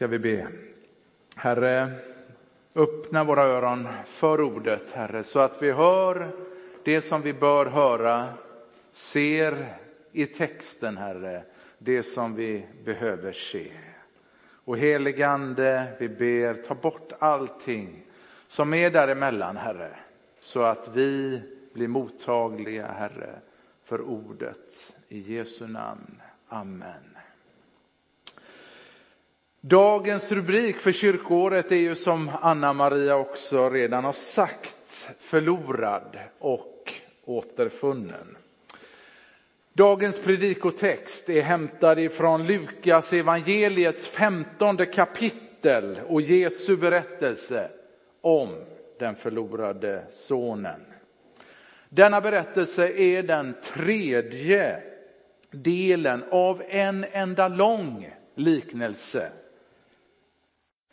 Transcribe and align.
ska 0.00 0.06
vi 0.06 0.18
be. 0.18 0.48
Herre, 1.36 1.90
öppna 2.74 3.24
våra 3.24 3.42
öron 3.42 3.88
för 4.06 4.40
ordet, 4.40 4.92
Herre, 4.92 5.24
så 5.24 5.38
att 5.38 5.62
vi 5.62 5.72
hör 5.72 6.30
det 6.84 7.02
som 7.02 7.22
vi 7.22 7.32
bör 7.32 7.66
höra, 7.66 8.34
ser 8.92 9.74
i 10.12 10.26
texten, 10.26 10.96
Herre, 10.96 11.42
det 11.78 12.02
som 12.02 12.34
vi 12.34 12.66
behöver 12.84 13.32
se. 13.32 13.72
Och 14.64 14.78
heligande, 14.78 15.86
vi 15.98 16.08
ber, 16.08 16.54
ta 16.54 16.74
bort 16.74 17.12
allting 17.18 18.02
som 18.48 18.74
är 18.74 18.90
däremellan, 18.90 19.56
Herre, 19.56 19.96
så 20.40 20.62
att 20.62 20.88
vi 20.88 21.42
blir 21.72 21.88
mottagliga, 21.88 22.86
Herre, 22.86 23.34
för 23.84 24.00
ordet. 24.00 24.92
I 25.08 25.36
Jesu 25.36 25.66
namn. 25.66 26.22
Amen. 26.48 27.09
Dagens 29.62 30.32
rubrik 30.32 30.76
för 30.76 30.92
kyrkåret 30.92 31.72
är 31.72 31.76
ju 31.76 31.94
som 31.94 32.30
Anna-Maria 32.40 33.16
också 33.16 33.70
redan 33.70 34.04
har 34.04 34.12
sagt, 34.12 35.10
förlorad 35.18 36.18
och 36.38 36.92
återfunnen. 37.24 38.36
Dagens 39.72 40.18
predikotext 40.18 41.28
är 41.28 41.42
hämtad 41.42 41.98
ifrån 41.98 42.46
Lukas 42.46 43.12
evangeliets 43.12 44.06
femtonde 44.06 44.86
kapitel 44.86 46.00
och 46.08 46.20
Jesu 46.22 46.76
berättelse 46.76 47.70
om 48.20 48.48
den 48.98 49.16
förlorade 49.16 50.02
sonen. 50.10 50.80
Denna 51.88 52.20
berättelse 52.20 52.88
är 52.88 53.22
den 53.22 53.54
tredje 53.62 54.82
delen 55.50 56.24
av 56.30 56.62
en 56.68 57.06
enda 57.12 57.48
lång 57.48 58.14
liknelse. 58.34 59.30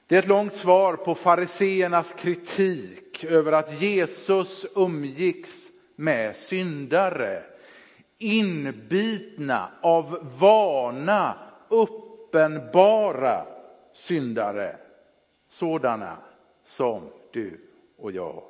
Det 0.07 0.15
är 0.15 0.19
ett 0.19 0.27
långt 0.27 0.53
svar 0.53 0.95
på 0.95 1.15
fariseernas 1.15 2.13
kritik 2.13 3.23
över 3.23 3.51
att 3.51 3.81
Jesus 3.81 4.65
umgicks 4.75 5.67
med 5.95 6.35
syndare. 6.35 7.43
Inbitna 8.17 9.69
av 9.81 10.31
vana, 10.39 11.37
uppenbara 11.69 13.45
syndare. 13.93 14.75
Sådana 15.49 16.17
som 16.65 17.01
du 17.31 17.59
och 17.97 18.11
jag. 18.11 18.43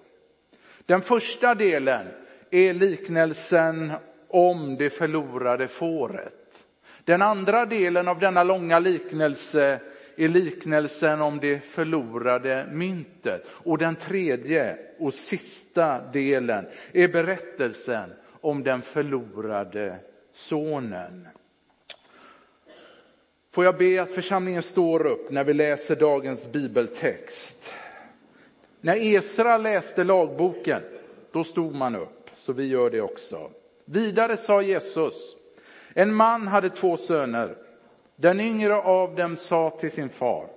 Den 0.86 1.02
första 1.02 1.56
delen 1.56 2.08
är 2.52 2.74
liknelsen 2.74 3.92
om 4.28 4.76
det 4.78 4.90
förlorade 4.90 5.68
fåret. 5.68 6.66
Den 7.04 7.22
andra 7.22 7.66
delen 7.66 8.08
av 8.08 8.20
denna 8.20 8.44
långa 8.44 8.80
liknelse 8.80 9.80
är 10.18 10.28
liknelsen 10.28 11.22
om 11.22 11.40
det 11.40 11.60
förlorade 11.60 12.68
myntet. 12.72 13.48
Och 13.48 13.78
den 13.78 13.96
tredje 13.96 14.78
och 15.00 15.14
sista 15.14 16.02
delen 16.14 16.66
är 16.92 17.08
berättelsen 17.08 18.14
om 18.42 18.64
den 18.64 18.82
förlorade 18.82 19.96
sonen. 20.34 21.28
Får 23.52 23.66
jag 23.66 23.78
be 23.78 24.02
att 24.02 24.12
församlingen 24.12 24.64
står 24.64 25.06
upp 25.06 25.32
när 25.32 25.44
vi 25.44 25.54
läser 25.54 25.96
dagens 25.96 26.52
bibeltext. 26.52 27.74
När 28.82 28.96
Esra 28.96 29.58
läste 29.58 30.04
lagboken, 30.04 30.82
då 31.32 31.44
stod 31.44 31.76
man 31.76 31.96
upp, 31.96 32.30
så 32.34 32.54
vi 32.54 32.68
gör 32.68 32.90
det 32.90 33.02
också. 33.02 33.52
Vidare 33.86 34.38
sa 34.38 34.62
Jesus, 34.62 35.36
en 35.94 36.14
man 36.14 36.48
hade 36.48 36.70
två 36.70 36.98
söner. 36.98 37.56
Den 38.20 38.40
yngre 38.40 38.76
av 38.76 39.16
dem 39.16 39.38
sa 39.38 39.70
till 39.70 39.92
sin 39.92 40.10
far, 40.10 40.48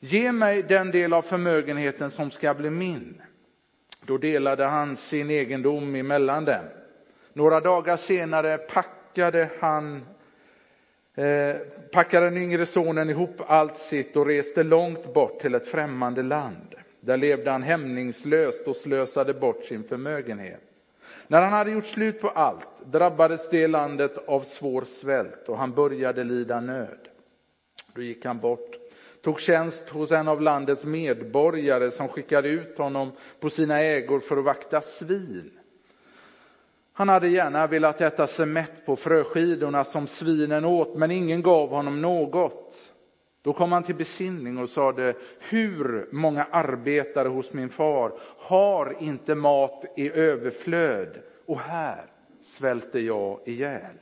ge 0.00 0.32
mig 0.32 0.62
den 0.62 0.90
del 0.90 1.12
av 1.12 1.22
förmögenheten 1.22 2.10
som 2.10 2.30
ska 2.30 2.54
bli 2.54 2.70
min. 2.70 3.22
Då 4.00 4.18
delade 4.18 4.64
han 4.64 4.96
sin 4.96 5.30
egendom 5.30 5.94
emellan 5.94 6.44
dem. 6.44 6.64
Några 7.32 7.60
dagar 7.60 7.96
senare 7.96 8.58
packade 8.58 9.48
han 9.60 10.04
eh, 11.14 11.56
packade 11.92 12.26
den 12.26 12.36
yngre 12.36 12.66
sonen 12.66 13.10
ihop 13.10 13.40
allt 13.46 13.76
sitt 13.76 14.16
och 14.16 14.26
reste 14.26 14.62
långt 14.62 15.14
bort 15.14 15.40
till 15.40 15.54
ett 15.54 15.68
främmande 15.68 16.22
land. 16.22 16.74
Där 17.00 17.16
levde 17.16 17.50
han 17.50 17.62
hämningslöst 17.62 18.68
och 18.68 18.76
slösade 18.76 19.34
bort 19.34 19.64
sin 19.64 19.84
förmögenhet. 19.84 20.69
När 21.30 21.42
han 21.42 21.52
hade 21.52 21.70
gjort 21.70 21.86
slut 21.86 22.20
på 22.20 22.28
allt 22.28 22.68
drabbades 22.84 23.48
det 23.50 23.68
landet 23.68 24.28
av 24.28 24.40
svår 24.40 24.84
svält 24.84 25.48
och 25.48 25.58
han 25.58 25.72
började 25.72 26.24
lida 26.24 26.60
nöd. 26.60 27.08
Då 27.94 28.02
gick 28.02 28.24
han 28.24 28.38
bort, 28.38 28.76
tog 29.22 29.40
tjänst 29.40 29.88
hos 29.88 30.10
en 30.12 30.28
av 30.28 30.42
landets 30.42 30.84
medborgare 30.84 31.90
som 31.90 32.08
skickade 32.08 32.48
ut 32.48 32.78
honom 32.78 33.12
på 33.40 33.50
sina 33.50 33.80
ägor 33.80 34.20
för 34.20 34.36
att 34.36 34.44
vakta 34.44 34.80
svin. 34.80 35.50
Han 36.92 37.08
hade 37.08 37.28
gärna 37.28 37.66
velat 37.66 38.00
äta 38.00 38.26
sig 38.26 38.46
mätt 38.46 38.86
på 38.86 38.96
fröskidorna 38.96 39.84
som 39.84 40.06
svinen 40.06 40.64
åt, 40.64 40.94
men 40.94 41.10
ingen 41.10 41.42
gav 41.42 41.68
honom 41.68 42.02
något. 42.02 42.74
Då 43.42 43.52
kom 43.52 43.72
han 43.72 43.82
till 43.82 43.94
besinning 43.94 44.58
och 44.58 44.70
sade, 44.70 45.14
hur 45.38 46.08
många 46.12 46.44
arbetare 46.50 47.28
hos 47.28 47.52
min 47.52 47.68
far 47.68 48.12
har 48.38 48.96
inte 49.00 49.34
mat 49.34 49.84
i 49.96 50.12
överflöd 50.12 51.22
och 51.46 51.60
här 51.60 52.06
svälter 52.40 53.00
jag 53.00 53.40
ihjäl. 53.44 53.98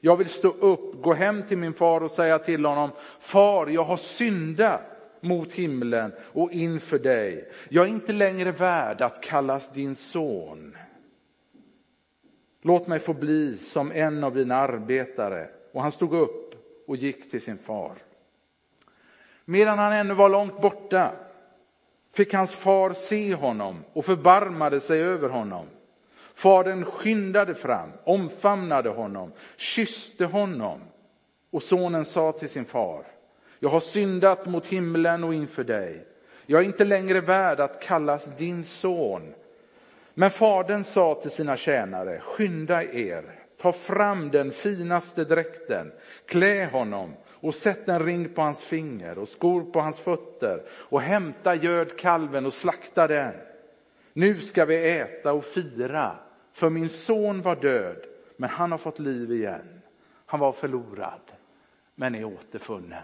Jag 0.00 0.16
vill 0.16 0.28
stå 0.28 0.48
upp, 0.48 1.02
gå 1.02 1.12
hem 1.12 1.42
till 1.42 1.58
min 1.58 1.74
far 1.74 2.00
och 2.00 2.10
säga 2.10 2.38
till 2.38 2.64
honom, 2.64 2.90
far, 3.20 3.66
jag 3.66 3.84
har 3.84 3.96
syndat 3.96 4.98
mot 5.20 5.52
himlen 5.52 6.12
och 6.20 6.52
inför 6.52 6.98
dig. 6.98 7.52
Jag 7.68 7.84
är 7.84 7.88
inte 7.88 8.12
längre 8.12 8.52
värd 8.52 9.00
att 9.00 9.22
kallas 9.22 9.72
din 9.72 9.94
son. 9.94 10.76
Låt 12.62 12.86
mig 12.86 12.98
få 12.98 13.14
bli 13.14 13.56
som 13.56 13.92
en 13.92 14.24
av 14.24 14.34
dina 14.34 14.56
arbetare. 14.56 15.48
Och 15.72 15.82
han 15.82 15.92
stod 15.92 16.14
upp 16.14 16.54
och 16.86 16.96
gick 16.96 17.30
till 17.30 17.40
sin 17.40 17.58
far. 17.58 17.92
Medan 19.50 19.78
han 19.78 19.92
ännu 19.92 20.14
var 20.14 20.28
långt 20.28 20.60
borta 20.60 21.12
fick 22.12 22.34
hans 22.34 22.50
far 22.50 22.92
se 22.92 23.34
honom 23.34 23.84
och 23.92 24.04
förbarmade 24.04 24.80
sig 24.80 25.02
över 25.02 25.28
honom. 25.28 25.66
Fadern 26.34 26.84
skyndade 26.84 27.54
fram, 27.54 27.90
omfamnade 28.04 28.88
honom, 28.88 29.32
kysste 29.56 30.24
honom 30.24 30.80
och 31.50 31.62
sonen 31.62 32.04
sa 32.04 32.32
till 32.32 32.48
sin 32.48 32.64
far, 32.64 33.04
jag 33.58 33.68
har 33.68 33.80
syndat 33.80 34.46
mot 34.46 34.66
himlen 34.66 35.24
och 35.24 35.34
inför 35.34 35.64
dig. 35.64 36.06
Jag 36.46 36.60
är 36.60 36.64
inte 36.66 36.84
längre 36.84 37.20
värd 37.20 37.60
att 37.60 37.82
kallas 37.82 38.28
din 38.38 38.64
son. 38.64 39.34
Men 40.14 40.30
fadern 40.30 40.84
sa 40.84 41.14
till 41.14 41.30
sina 41.30 41.56
tjänare, 41.56 42.20
skynda 42.20 42.82
er, 42.82 43.24
ta 43.60 43.72
fram 43.72 44.30
den 44.30 44.52
finaste 44.52 45.24
dräkten, 45.24 45.92
klä 46.26 46.68
honom 46.72 47.14
och 47.40 47.54
sätt 47.54 47.88
en 47.88 48.06
ring 48.06 48.34
på 48.34 48.42
hans 48.42 48.62
finger 48.62 49.18
och 49.18 49.28
skor 49.28 49.64
på 49.72 49.80
hans 49.80 50.00
fötter 50.00 50.62
och 50.70 51.00
hämta 51.00 51.54
gödkalven 51.54 52.46
och 52.46 52.54
slakta 52.54 53.06
den. 53.06 53.34
Nu 54.12 54.40
ska 54.40 54.64
vi 54.64 54.90
äta 54.90 55.32
och 55.32 55.44
fira, 55.44 56.16
för 56.52 56.70
min 56.70 56.88
son 56.88 57.42
var 57.42 57.56
död, 57.56 58.04
men 58.36 58.50
han 58.50 58.70
har 58.70 58.78
fått 58.78 58.98
liv 58.98 59.32
igen. 59.32 59.80
Han 60.26 60.40
var 60.40 60.52
förlorad, 60.52 61.20
men 61.94 62.14
är 62.14 62.24
återfunnen. 62.24 63.02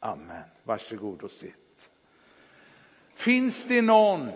Amen. 0.00 0.42
Varsågod 0.62 1.22
och 1.22 1.30
sitt. 1.30 1.90
Finns 3.14 3.64
det 3.64 3.82
någon 3.82 4.30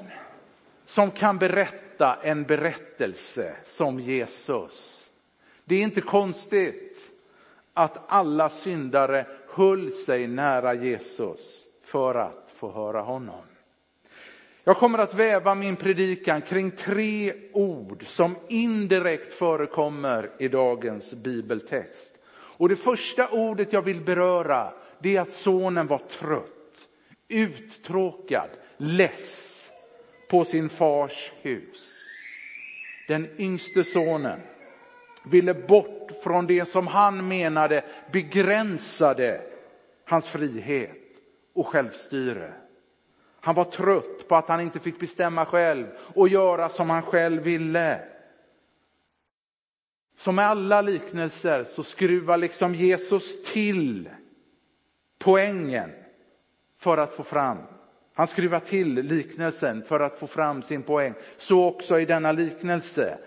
som 0.84 1.10
kan 1.10 1.38
berätta 1.38 2.18
en 2.22 2.44
berättelse 2.44 3.56
som 3.64 4.00
Jesus? 4.00 5.10
Det 5.64 5.74
är 5.74 5.82
inte 5.82 6.00
konstigt 6.00 7.07
att 7.78 8.04
alla 8.06 8.48
syndare 8.48 9.26
höll 9.48 9.92
sig 9.92 10.26
nära 10.26 10.74
Jesus 10.74 11.66
för 11.84 12.14
att 12.14 12.52
få 12.56 12.72
höra 12.72 13.00
honom. 13.00 13.44
Jag 14.64 14.76
kommer 14.76 14.98
att 14.98 15.14
väva 15.14 15.54
min 15.54 15.76
predikan 15.76 16.42
kring 16.42 16.70
tre 16.70 17.32
ord 17.52 18.06
som 18.06 18.36
indirekt 18.48 19.32
förekommer 19.32 20.30
i 20.38 20.48
dagens 20.48 21.14
bibeltext. 21.14 22.14
Och 22.30 22.68
det 22.68 22.76
första 22.76 23.28
ordet 23.28 23.72
jag 23.72 23.82
vill 23.82 24.00
beröra 24.00 24.72
det 24.98 25.16
är 25.16 25.20
att 25.20 25.32
sonen 25.32 25.86
var 25.86 25.98
trött, 25.98 26.88
uttråkad, 27.28 28.50
less 28.76 29.70
på 30.30 30.44
sin 30.44 30.68
fars 30.68 31.32
hus. 31.42 32.04
Den 33.08 33.28
yngste 33.38 33.84
sonen 33.84 34.40
ville 35.30 35.54
bort 35.54 36.10
från 36.22 36.46
det 36.46 36.64
som 36.64 36.86
han 36.86 37.28
menade 37.28 37.84
begränsade 38.12 39.40
hans 40.04 40.26
frihet 40.26 40.98
och 41.54 41.66
självstyre. 41.66 42.52
Han 43.40 43.54
var 43.54 43.64
trött 43.64 44.28
på 44.28 44.36
att 44.36 44.48
han 44.48 44.60
inte 44.60 44.78
fick 44.78 45.00
bestämma 45.00 45.46
själv 45.46 45.86
och 46.14 46.28
göra 46.28 46.68
som 46.68 46.90
han 46.90 47.02
själv 47.02 47.42
ville. 47.42 48.00
Som 50.16 50.34
med 50.34 50.46
alla 50.46 50.80
liknelser 50.80 51.64
så 51.64 51.82
skruvar 51.82 52.36
liksom 52.36 52.74
Jesus 52.74 53.52
till 53.52 54.08
poängen 55.18 55.90
för 56.78 56.98
att 56.98 57.14
få 57.14 57.22
fram. 57.22 57.58
Han 58.14 58.26
skruvar 58.26 58.60
till 58.60 58.94
liknelsen 58.94 59.82
för 59.82 60.00
att 60.00 60.18
få 60.18 60.26
fram 60.26 60.62
sin 60.62 60.82
poäng. 60.82 61.14
Så 61.36 61.64
också 61.64 62.00
i 62.00 62.04
denna 62.04 62.32
liknelse. 62.32 63.18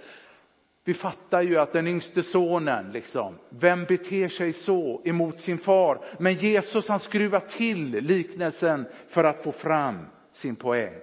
Vi 0.84 0.94
fattar 0.94 1.42
ju 1.42 1.58
att 1.58 1.74
den 1.74 1.88
yngste 1.88 2.24
sonen, 2.24 2.92
liksom, 2.92 3.38
vem 3.50 3.86
beter 3.86 4.30
sig 4.30 4.54
så 4.54 5.02
emot 5.06 5.42
sin 5.42 5.58
far? 5.58 6.02
Men 6.20 6.34
Jesus 6.34 6.88
han 6.88 7.00
skruvar 7.00 7.40
till 7.40 7.92
liknelsen 7.92 8.86
för 9.08 9.24
att 9.24 9.44
få 9.44 9.52
fram 9.52 10.06
sin 10.32 10.56
poäng. 10.56 10.94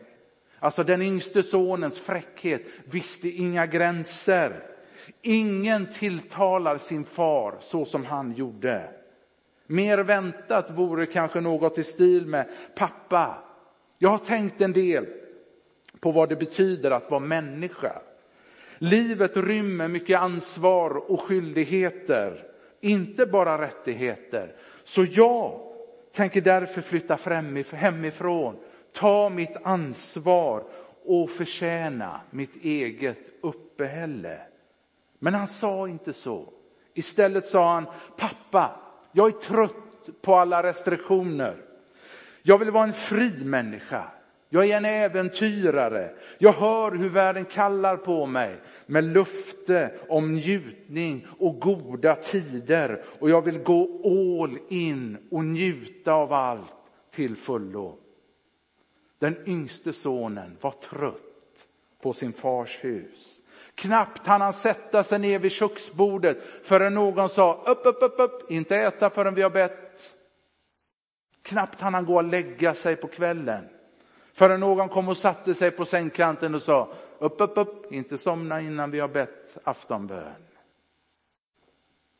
Alltså 0.58 0.84
den 0.84 1.02
yngste 1.02 1.42
sonens 1.42 1.98
fräckhet 1.98 2.62
visste 2.84 3.28
inga 3.28 3.66
gränser. 3.66 4.62
Ingen 5.22 5.86
tilltalar 5.92 6.78
sin 6.78 7.04
far 7.04 7.54
så 7.60 7.84
som 7.84 8.04
han 8.04 8.32
gjorde. 8.32 8.90
Mer 9.66 9.98
väntat 9.98 10.70
vore 10.70 11.06
kanske 11.06 11.40
något 11.40 11.78
i 11.78 11.84
stil 11.84 12.26
med 12.26 12.48
pappa. 12.76 13.38
Jag 13.98 14.10
har 14.10 14.18
tänkt 14.18 14.60
en 14.60 14.72
del 14.72 15.06
på 16.00 16.12
vad 16.12 16.28
det 16.28 16.36
betyder 16.36 16.90
att 16.90 17.10
vara 17.10 17.20
människa. 17.20 18.02
Livet 18.78 19.36
rymmer 19.36 19.88
mycket 19.88 20.20
ansvar 20.20 21.10
och 21.10 21.22
skyldigheter, 21.22 22.44
inte 22.80 23.26
bara 23.26 23.62
rättigheter. 23.62 24.54
Så 24.84 25.04
jag 25.04 25.60
tänker 26.12 26.40
därför 26.40 26.80
flytta 26.80 27.18
hemifrån, 27.72 28.56
ta 28.92 29.28
mitt 29.28 29.56
ansvar 29.62 30.64
och 31.04 31.30
förtjäna 31.30 32.20
mitt 32.30 32.64
eget 32.64 33.30
uppehälle. 33.40 34.40
Men 35.18 35.34
han 35.34 35.48
sa 35.48 35.88
inte 35.88 36.12
så. 36.12 36.52
Istället 36.94 37.44
sa 37.44 37.72
han, 37.72 37.86
pappa, 38.16 38.80
jag 39.12 39.28
är 39.28 39.32
trött 39.32 40.22
på 40.22 40.34
alla 40.34 40.62
restriktioner. 40.62 41.56
Jag 42.42 42.58
vill 42.58 42.70
vara 42.70 42.84
en 42.84 42.92
fri 42.92 43.44
människa. 43.44 44.04
Jag 44.48 44.66
är 44.70 44.76
en 44.76 44.84
äventyrare. 44.84 46.14
Jag 46.38 46.52
hör 46.52 46.90
hur 46.92 47.08
världen 47.08 47.44
kallar 47.44 47.96
på 47.96 48.26
mig 48.26 48.60
med 48.86 49.04
lufte 49.04 49.90
om 50.08 50.34
njutning 50.34 51.26
och 51.38 51.60
goda 51.60 52.14
tider. 52.14 53.04
Och 53.18 53.30
jag 53.30 53.42
vill 53.42 53.58
gå 53.58 54.00
all 54.04 54.58
in 54.68 55.18
och 55.30 55.44
njuta 55.44 56.12
av 56.12 56.32
allt 56.32 56.74
till 57.10 57.36
fullo. 57.36 57.98
Den 59.18 59.48
yngste 59.48 59.92
sonen 59.92 60.56
var 60.60 60.70
trött 60.70 61.66
på 62.02 62.12
sin 62.12 62.32
fars 62.32 62.78
hus. 62.84 63.40
Knappt 63.74 64.26
hann 64.26 64.40
han 64.40 64.52
sätta 64.52 65.04
sig 65.04 65.18
ner 65.18 65.38
vid 65.38 65.52
köksbordet 65.52 66.38
förrän 66.62 66.94
någon 66.94 67.28
sa 67.28 67.64
upp, 67.66 67.80
upp, 67.84 68.02
upp, 68.02 68.14
upp, 68.18 68.50
inte 68.50 68.76
äta 68.76 69.10
förrän 69.10 69.34
vi 69.34 69.42
har 69.42 69.50
bett. 69.50 70.14
Knappt 71.42 71.80
hann 71.80 71.94
han 71.94 72.06
gå 72.06 72.16
och 72.16 72.24
lägga 72.24 72.74
sig 72.74 72.96
på 72.96 73.06
kvällen 73.06 73.64
förrän 74.38 74.60
någon 74.60 74.88
kom 74.88 75.08
och 75.08 75.16
satte 75.16 75.54
sig 75.54 75.70
på 75.70 75.84
sängkanten 75.84 76.54
och 76.54 76.62
sa 76.62 76.88
upp, 77.18 77.40
upp, 77.40 77.52
upp, 77.58 77.92
inte 77.92 78.18
somna 78.18 78.60
innan 78.60 78.90
vi 78.90 79.00
har 79.00 79.08
bett 79.08 79.58
aftonbön. 79.64 80.44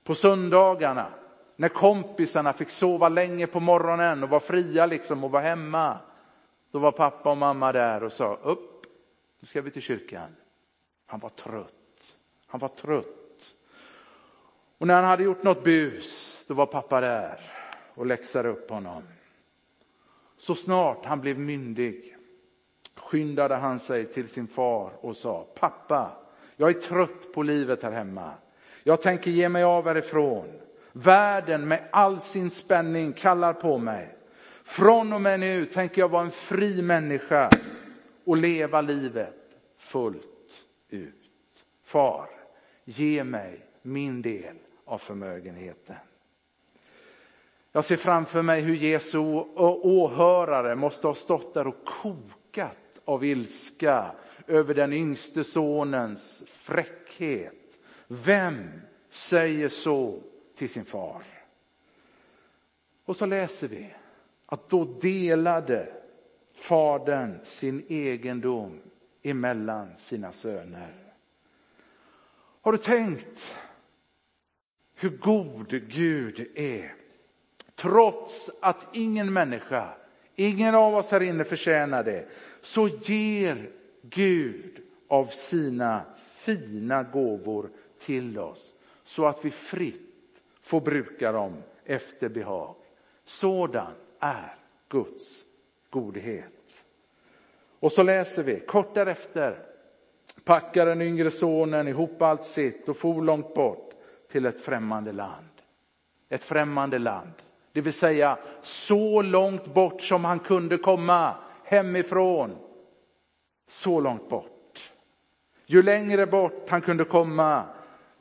På 0.05 0.15
söndagarna 0.15 1.07
när 1.57 1.69
kompisarna 1.69 2.53
fick 2.53 2.71
sova 2.71 3.09
länge 3.09 3.47
på 3.47 3.61
morgonen 3.61 4.23
och 4.23 4.29
var 4.29 4.41
fria 4.41 4.87
liksom 4.87 5.25
och 5.25 5.31
var 5.31 5.41
hemma. 5.41 5.99
Då 6.71 6.79
var 6.79 6.93
pappa 6.93 7.31
och 7.31 7.37
mamma 7.37 7.73
där 7.73 8.03
och 8.03 8.13
sa 8.13 8.39
upp, 8.43 8.87
nu 9.41 9.47
ska 9.47 9.63
vi 9.63 9.71
till 9.71 9.83
kyrkan. 9.83 10.37
Han 11.07 11.21
var 11.21 11.29
trött. 11.29 12.17
Han 12.47 12.61
var 12.61 12.69
trött. 12.69 13.55
Och 14.79 14.87
när 14.87 14.95
han 14.95 15.05
hade 15.05 15.23
gjort 15.23 15.43
något 15.43 15.65
bus, 15.65 16.45
då 16.49 16.55
var 16.55 16.67
pappa 16.67 17.01
där 17.01 17.41
och 17.95 18.07
läxade 18.07 18.49
upp 18.49 18.71
honom. 18.71 19.03
Så 20.39 20.55
snart 20.55 21.05
han 21.05 21.21
blev 21.21 21.39
myndig 21.39 22.17
skyndade 22.95 23.55
han 23.55 23.79
sig 23.79 24.07
till 24.07 24.29
sin 24.29 24.47
far 24.47 24.91
och 25.01 25.17
sa, 25.17 25.47
pappa, 25.55 26.11
jag 26.57 26.71
är 26.71 26.81
trött 26.81 27.33
på 27.35 27.43
livet 27.43 27.83
här 27.83 27.91
hemma. 27.91 28.33
Jag 28.83 29.01
tänker 29.01 29.31
ge 29.31 29.49
mig 29.49 29.63
av 29.63 29.87
härifrån. 29.87 30.47
Världen 30.93 31.69
med 31.69 31.89
all 31.93 32.21
sin 32.21 32.51
spänning 32.51 33.13
kallar 33.13 33.53
på 33.53 33.79
mig. 33.79 34.17
Från 34.65 35.13
och 35.13 35.21
med 35.21 35.41
nu 35.41 35.67
tänker 35.67 36.01
jag 36.01 36.09
vara 36.09 36.25
en 36.25 36.31
fri 36.31 36.83
människa 36.83 37.51
och 38.25 38.37
leva 38.37 38.81
livet 38.81 39.35
fullt 39.79 40.65
ut. 40.89 41.15
Far, 41.85 42.29
ge 42.85 43.25
mig 43.25 43.67
min 43.83 44.23
del 44.23 44.57
av 44.85 44.99
förmögenheten. 44.99 45.97
Jag 47.79 47.85
ser 47.85 47.97
framför 47.97 48.43
mig 48.43 48.61
hur 48.61 48.75
Jesu 48.75 49.19
åhörare 49.19 50.75
måste 50.75 51.07
ha 51.07 51.15
stått 51.15 51.55
där 51.55 51.67
och 51.67 51.85
kokat 51.85 53.01
av 53.05 53.25
ilska 53.25 54.11
över 54.47 54.75
den 54.75 54.93
yngste 54.93 55.45
sonens 55.45 56.45
fräckhet. 56.47 57.79
Vem 58.07 58.71
säger 59.09 59.69
så 59.69 60.23
till 60.57 60.69
sin 60.69 60.85
far? 60.85 61.23
Och 63.05 63.17
så 63.17 63.27
läser 63.27 63.69
vi 63.69 63.95
att 64.47 64.69
då 64.69 64.85
delade 64.85 65.93
fadern 66.55 67.39
sin 67.45 67.85
egendom 67.89 68.81
emellan 69.23 69.97
sina 69.97 70.33
söner. 70.33 70.95
Har 72.61 72.73
du 72.73 72.79
tänkt 72.79 73.57
hur 74.95 75.11
god 75.11 75.89
Gud 75.89 76.51
är? 76.55 76.98
Trots 77.81 78.51
att 78.61 78.87
ingen 78.93 79.33
människa, 79.33 79.89
ingen 80.35 80.75
av 80.75 80.95
oss 80.95 81.11
här 81.11 81.23
inne 81.23 81.45
förtjänar 81.45 82.05
det, 82.05 82.29
så 82.63 82.89
ger 82.89 83.71
Gud 84.03 84.81
av 85.09 85.27
sina 85.27 86.03
fina 86.17 87.03
gåvor 87.03 87.71
till 87.99 88.39
oss 88.39 88.75
så 89.05 89.27
att 89.27 89.45
vi 89.45 89.51
fritt 89.51 90.43
får 90.63 90.81
bruka 90.81 91.33
dem 91.33 91.63
efter 91.85 92.29
behag. 92.29 92.75
Sådan 93.25 93.93
är 94.19 94.55
Guds 94.89 95.45
godhet. 95.91 96.85
Och 97.81 97.93
så 97.93 98.03
läser 98.03 98.43
vi, 98.43 98.61
kort 98.61 98.95
därefter 98.95 99.59
packar 100.45 100.87
den 100.87 101.03
yngre 101.03 101.31
sonen 101.31 101.89
ihop 101.89 102.23
allt 102.23 102.45
sitt 102.45 102.89
och 102.89 102.97
for 102.97 103.23
långt 103.23 103.55
bort 103.55 103.93
till 104.31 104.47
ett 104.47 104.61
främmande 104.61 105.13
land. 105.13 105.45
Ett 106.29 106.45
främmande 106.45 106.99
land, 106.99 107.33
det 107.79 107.83
vill 107.83 107.93
säga 107.93 108.39
så 108.63 109.23
långt 109.23 109.75
bort 109.75 110.03
som 110.03 110.25
han 110.25 110.39
kunde 110.39 110.79
komma 110.79 111.35
hemifrån. 111.65 112.57
Så 113.69 114.01
långt 114.01 114.29
bort. 114.29 114.91
Ju 115.67 115.83
längre 115.83 116.27
bort 116.27 116.71
han 116.71 116.81
kunde 116.81 117.05
komma, 117.05 117.65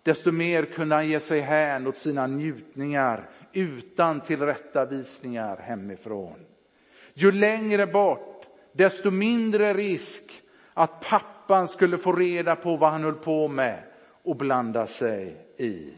desto 0.04 0.32
mer 0.32 0.66
kunde 0.66 0.96
han 0.96 1.08
ge 1.08 1.20
sig 1.20 1.40
hän 1.40 1.88
åt 1.88 1.98
sina 1.98 2.28
njutningar 2.28 3.30
utan 3.54 4.22
tillrättavisningar 4.22 5.58
hemifrån. 5.58 6.46
Ju 7.14 7.32
längre 7.32 7.88
bort, 7.88 8.48
desto 8.72 9.12
mindre 9.12 9.74
risk 9.74 10.44
att 10.74 11.02
pappan 11.02 11.68
skulle 11.68 11.98
få 11.98 12.12
reda 12.14 12.56
på 12.56 12.76
vad 12.76 12.92
han 12.92 13.04
höll 13.04 13.14
på 13.14 13.48
med 13.48 13.84
och 14.24 14.36
blanda 14.36 14.88
sig 14.88 15.46
i. 15.58 15.94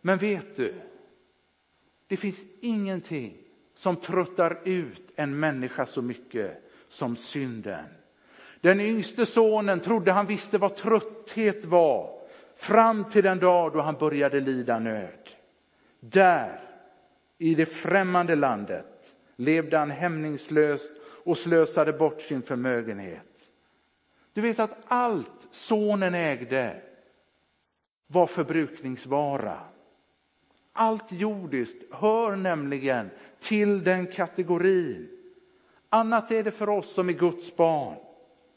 Men 0.00 0.18
vet 0.18 0.56
du, 0.56 0.74
det 2.12 2.16
finns 2.16 2.44
ingenting 2.60 3.36
som 3.74 3.96
tröttar 3.96 4.58
ut 4.64 5.12
en 5.16 5.40
människa 5.40 5.86
så 5.86 6.02
mycket 6.02 6.70
som 6.88 7.16
synden. 7.16 7.84
Den 8.60 8.80
yngste 8.80 9.26
sonen 9.26 9.80
trodde 9.80 10.12
han 10.12 10.26
visste 10.26 10.58
vad 10.58 10.76
trötthet 10.76 11.64
var 11.64 12.20
fram 12.56 13.04
till 13.10 13.24
den 13.24 13.38
dag 13.38 13.72
då 13.72 13.80
han 13.80 13.94
började 13.94 14.40
lida 14.40 14.78
nöd. 14.78 15.28
Där, 16.00 16.60
i 17.38 17.54
det 17.54 17.66
främmande 17.66 18.36
landet, 18.36 19.14
levde 19.36 19.78
han 19.78 19.90
hämningslöst 19.90 20.92
och 21.24 21.38
slösade 21.38 21.92
bort 21.92 22.22
sin 22.22 22.42
förmögenhet. 22.42 23.50
Du 24.32 24.40
vet 24.40 24.60
att 24.60 24.78
allt 24.84 25.48
sonen 25.50 26.14
ägde 26.14 26.82
var 28.06 28.26
förbrukningsvara. 28.26 29.60
Allt 30.72 31.12
jordiskt 31.12 31.82
hör 31.90 32.36
nämligen 32.36 33.10
till 33.40 33.84
den 33.84 34.06
kategorin. 34.06 35.08
Annat 35.88 36.30
är 36.30 36.42
det 36.42 36.50
för 36.50 36.68
oss 36.68 36.94
som 36.94 37.08
är 37.08 37.12
Guds 37.12 37.56
barn. 37.56 37.96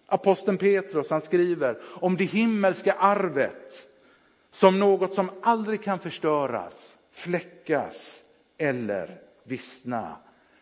Aposteln 0.06 0.58
Petrus 0.58 1.10
han 1.10 1.22
skriver 1.22 1.82
om 1.84 2.18
det 2.18 2.24
himmelska 2.24 2.94
arvet 2.94 3.88
som 4.52 4.80
något 4.80 5.14
som 5.14 5.32
aldrig 5.42 5.84
kan 5.84 6.00
förstöras, 6.00 6.98
fläckas 7.12 8.24
eller 8.58 9.22
vissna. 9.44 10.18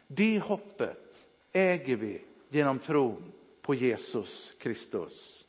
Det 0.08 0.40
hoppet 0.40 1.26
äger 1.52 1.96
vi 1.96 2.22
genom 2.50 2.80
tron 2.80 3.32
på 3.62 3.74
Jesus 3.76 4.54
Kristus. 4.60 5.43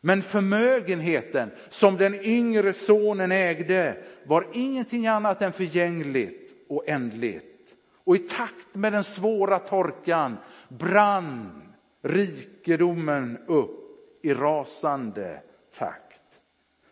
Men 0.00 0.22
förmögenheten 0.22 1.50
som 1.68 1.96
den 1.96 2.14
yngre 2.14 2.72
sonen 2.72 3.32
ägde 3.32 4.04
var 4.24 4.46
ingenting 4.52 5.06
annat 5.06 5.42
än 5.42 5.52
förgängligt 5.52 6.54
och 6.68 6.88
ändligt. 6.88 7.74
Och 8.04 8.16
i 8.16 8.18
takt 8.18 8.74
med 8.74 8.92
den 8.92 9.04
svåra 9.04 9.58
torkan 9.58 10.36
brann 10.68 11.62
rikedomen 12.02 13.38
upp 13.46 13.80
i 14.22 14.34
rasande 14.34 15.42
takt. 15.74 16.24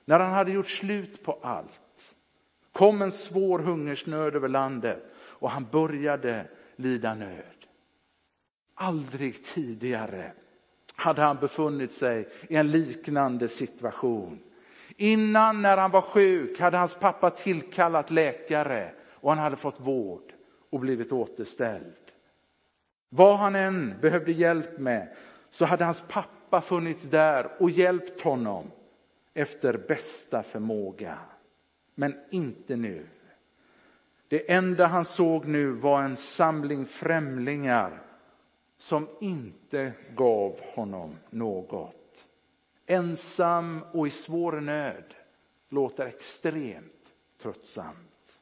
När 0.05 0.21
han 0.21 0.33
hade 0.33 0.53
gjort 0.53 0.69
slut 0.69 1.23
på 1.23 1.39
allt 1.43 2.17
kom 2.73 3.03
en 3.03 3.13
svår 3.13 3.59
hungersnöd 3.59 4.37
över 4.37 4.49
landet 4.49 5.03
och 5.19 5.51
han 5.51 5.67
började 5.73 6.47
lida 6.77 7.15
nöd. 7.15 7.67
Aldrig 8.75 9.45
tidigare 9.45 10.33
hade 10.99 11.23
han 11.23 11.37
befunnit 11.37 11.93
sig 11.93 12.29
i 12.49 12.57
en 12.57 12.71
liknande 12.71 13.49
situation. 13.49 14.39
Innan 14.97 15.63
när 15.63 15.77
han 15.77 15.91
var 15.91 16.01
sjuk 16.01 16.61
hade 16.61 16.77
hans 16.77 16.95
pappa 16.95 17.31
tillkallat 17.31 18.11
läkare 18.11 18.93
och 19.15 19.31
han 19.31 19.39
hade 19.39 19.57
fått 19.57 19.81
vård 19.81 20.33
och 20.71 20.81
blivit 20.81 21.13
återställd. 21.13 21.95
Vad 23.09 23.39
han 23.39 23.55
än 23.55 23.95
behövde 24.01 24.33
hjälp 24.33 24.79
med 24.79 25.09
så 25.51 25.65
hade 25.65 25.85
hans 25.85 26.03
pappa 26.09 26.61
funnits 26.61 27.03
där 27.03 27.51
och 27.59 27.71
hjälpt 27.71 28.21
honom 28.21 28.71
efter 29.35 29.77
bästa 29.89 30.43
förmåga. 30.43 31.19
Men 31.95 32.15
inte 32.31 32.77
nu. 32.77 33.07
Det 34.29 34.53
enda 34.53 34.87
han 34.87 35.05
såg 35.05 35.47
nu 35.47 35.71
var 35.71 36.03
en 36.03 36.17
samling 36.17 36.87
främlingar 36.87 38.03
som 38.79 39.09
inte 39.21 39.93
gav 40.15 40.61
honom 40.61 41.17
något. 41.31 42.27
Ensam 42.87 43.85
och 43.93 44.07
i 44.07 44.11
svår 44.11 44.61
nöd 44.61 45.15
låter 45.69 46.07
extremt 46.07 47.15
tröttsamt. 47.43 48.39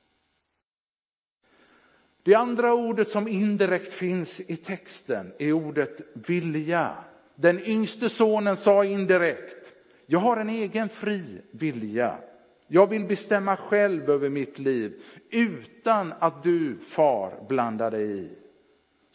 Det 2.22 2.34
andra 2.34 2.74
ordet 2.74 3.08
som 3.08 3.28
indirekt 3.28 3.92
finns 3.92 4.40
i 4.40 4.56
texten 4.56 5.32
är 5.38 5.52
ordet 5.52 6.00
vilja. 6.14 7.04
Den 7.34 7.60
yngste 7.60 8.08
sonen 8.08 8.56
sa 8.56 8.84
indirekt, 8.84 9.72
jag 10.06 10.18
har 10.18 10.36
en 10.36 10.50
egen 10.50 10.88
fri 10.88 11.42
vilja. 11.50 12.18
Jag 12.66 12.86
vill 12.86 13.04
bestämma 13.04 13.56
själv 13.56 14.10
över 14.10 14.28
mitt 14.28 14.58
liv 14.58 15.02
utan 15.30 16.12
att 16.18 16.42
du, 16.42 16.78
far, 16.78 17.46
blandar 17.48 17.90
dig 17.90 18.18
i. 18.18 18.30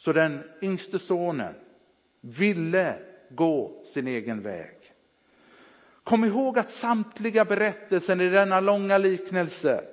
Så 0.04 0.14
den 0.14 0.44
yngste 0.62 1.00
sonen 1.00 1.54
ville 2.22 2.96
gå 3.30 3.82
sin 3.86 4.08
egen 4.08 4.42
väg. 4.42 4.78
Kom 6.04 6.24
ihåg 6.26 6.60
att 6.60 6.70
samtliga 6.70 7.46
berättelser 7.46 8.22
i 8.22 8.30
denna 8.30 8.60
långa 8.60 8.98
liknelse 8.98 9.84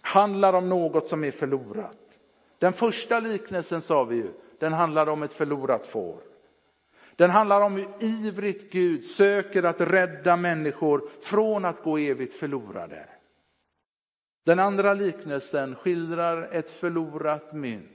handlar 0.00 0.52
om 0.52 0.68
något 0.68 1.06
som 1.06 1.24
är 1.24 1.30
förlorat. 1.30 2.18
Den 2.58 2.72
första 2.72 3.20
liknelsen 3.20 3.82
sa 3.82 4.04
vi 4.04 4.16
ju, 4.16 4.32
den 4.58 4.72
handlar 4.72 5.06
om 5.06 5.22
ett 5.22 5.32
förlorat 5.32 5.86
får. 5.86 6.18
Den 7.16 7.30
handlar 7.30 7.60
om 7.60 7.76
hur 7.76 7.88
ivrigt 8.00 8.72
Gud 8.72 9.04
söker 9.04 9.62
att 9.62 9.80
rädda 9.80 10.36
människor 10.36 11.08
från 11.22 11.64
att 11.64 11.82
gå 11.82 11.98
evigt 11.98 12.34
förlorade. 12.34 13.08
Den 14.44 14.58
andra 14.58 14.94
liknelsen 14.94 15.74
skildrar 15.74 16.48
ett 16.52 16.70
förlorat 16.70 17.52
mynt. 17.52 17.93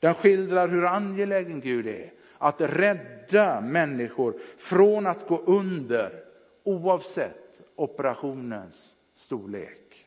Den 0.00 0.14
skildrar 0.14 0.68
hur 0.68 0.84
angelägen 0.84 1.60
Gud 1.60 1.86
är 1.86 2.12
att 2.38 2.60
rädda 2.60 3.60
människor 3.60 4.34
från 4.58 5.06
att 5.06 5.28
gå 5.28 5.38
under 5.38 6.24
oavsett 6.64 7.58
operationens 7.76 8.96
storlek. 9.14 10.06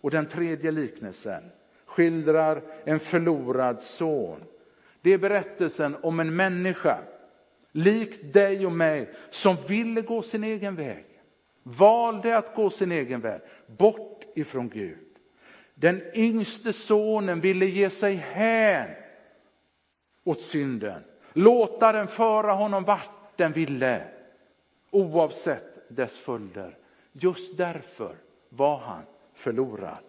Och 0.00 0.10
den 0.10 0.26
tredje 0.26 0.70
liknelsen 0.70 1.42
skildrar 1.86 2.62
en 2.84 3.00
förlorad 3.00 3.80
son. 3.80 4.44
Det 5.00 5.12
är 5.12 5.18
berättelsen 5.18 5.96
om 6.02 6.20
en 6.20 6.36
människa, 6.36 6.98
likt 7.72 8.32
dig 8.32 8.66
och 8.66 8.72
mig, 8.72 9.10
som 9.30 9.56
ville 9.68 10.00
gå 10.00 10.22
sin 10.22 10.44
egen 10.44 10.76
väg. 10.76 11.04
Valde 11.62 12.38
att 12.38 12.54
gå 12.54 12.70
sin 12.70 12.92
egen 12.92 13.20
väg, 13.20 13.40
bort 13.66 14.24
ifrån 14.34 14.68
Gud. 14.68 15.05
Den 15.78 16.02
yngste 16.14 16.72
sonen 16.72 17.40
ville 17.40 17.66
ge 17.66 17.90
sig 17.90 18.14
hän 18.14 18.90
åt 20.24 20.40
synden. 20.40 21.02
Låta 21.32 21.92
den 21.92 22.08
föra 22.08 22.52
honom 22.52 22.84
vart 22.84 23.36
den 23.36 23.52
ville, 23.52 24.04
oavsett 24.90 25.88
dess 25.88 26.16
följder. 26.16 26.76
Just 27.12 27.56
därför 27.56 28.16
var 28.48 28.78
han 28.78 29.02
förlorad. 29.34 30.04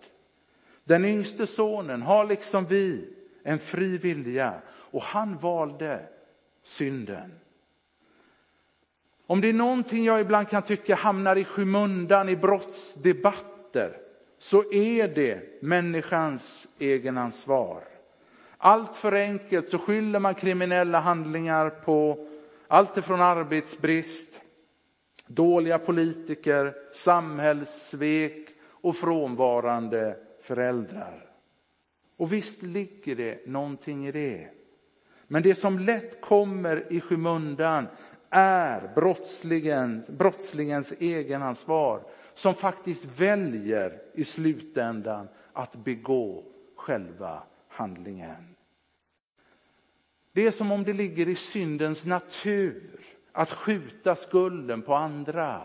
Den 0.84 1.06
yngste 1.06 1.48
sonen 1.48 2.02
har 2.02 2.26
liksom 2.26 2.66
vi 2.66 3.14
en 3.44 3.60
fri 3.60 3.98
vilja 3.98 4.62
och 4.70 5.02
han 5.02 5.38
valde 5.38 6.00
synden. 6.64 7.40
Om 9.26 9.42
det 9.42 9.48
är 9.48 9.54
någonting 9.54 10.06
jag 10.06 10.22
ibland 10.22 10.50
kan 10.50 10.62
tycka 10.62 10.96
hamnar 10.96 11.36
i 11.36 11.44
skymundan 11.44 12.30
i 12.30 12.36
brottsdebatter 12.36 14.07
så 14.38 14.74
är 14.74 15.08
det 15.08 15.62
människans 15.62 16.68
egenansvar. 16.80 17.84
Allt 18.58 18.96
för 18.96 19.12
enkelt 19.12 19.70
så 19.70 19.78
skyller 19.78 20.20
man 20.20 20.36
kriminella 20.36 21.00
handlingar 21.00 21.70
på 21.70 22.28
allt 22.68 22.98
ifrån 22.98 23.22
arbetsbrist, 23.22 24.42
dåliga 25.28 25.80
politiker, 25.80 26.74
samhällssvek 26.94 28.50
och 28.64 28.96
frånvarande 28.96 30.18
föräldrar. 30.42 31.30
Och 32.18 32.34
visst 32.34 32.64
ligger 32.64 33.16
det 33.16 33.48
någonting 33.48 34.08
i 34.08 34.12
det. 34.12 34.50
Men 35.28 35.44
det 35.44 35.56
som 35.56 35.80
lätt 35.80 36.22
kommer 36.22 36.94
i 36.94 37.02
skymundan 37.02 37.88
är 38.30 38.92
brottslingen, 38.96 40.04
brottslingens 40.08 40.94
egenansvar 41.00 42.02
som 42.38 42.56
faktiskt 42.56 43.06
väljer 43.06 44.02
i 44.14 44.24
slutändan 44.24 45.28
att 45.54 45.76
begå 45.76 46.44
själva 46.76 47.44
handlingen. 47.68 48.56
Det 50.32 50.48
är 50.48 50.52
som 50.52 50.72
om 50.72 50.84
det 50.84 50.94
ligger 50.94 51.28
i 51.28 51.36
syndens 51.36 52.06
natur 52.06 53.00
att 53.32 53.52
skjuta 53.52 54.16
skulden 54.16 54.82
på 54.82 54.96
andra. 54.96 55.62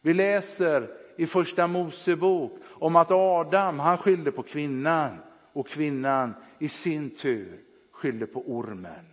Vi 0.00 0.14
läser 0.14 0.90
i 1.16 1.26
första 1.26 1.66
Mosebok 1.66 2.52
om 2.64 2.96
att 2.96 3.10
Adam 3.10 3.78
han 3.78 3.98
skyllde 3.98 4.32
på 4.32 4.42
kvinnan 4.42 5.16
och 5.52 5.68
kvinnan 5.68 6.34
i 6.58 6.68
sin 6.68 7.10
tur 7.10 7.60
skyllde 7.90 8.26
på 8.26 8.40
ormen. 8.40 9.06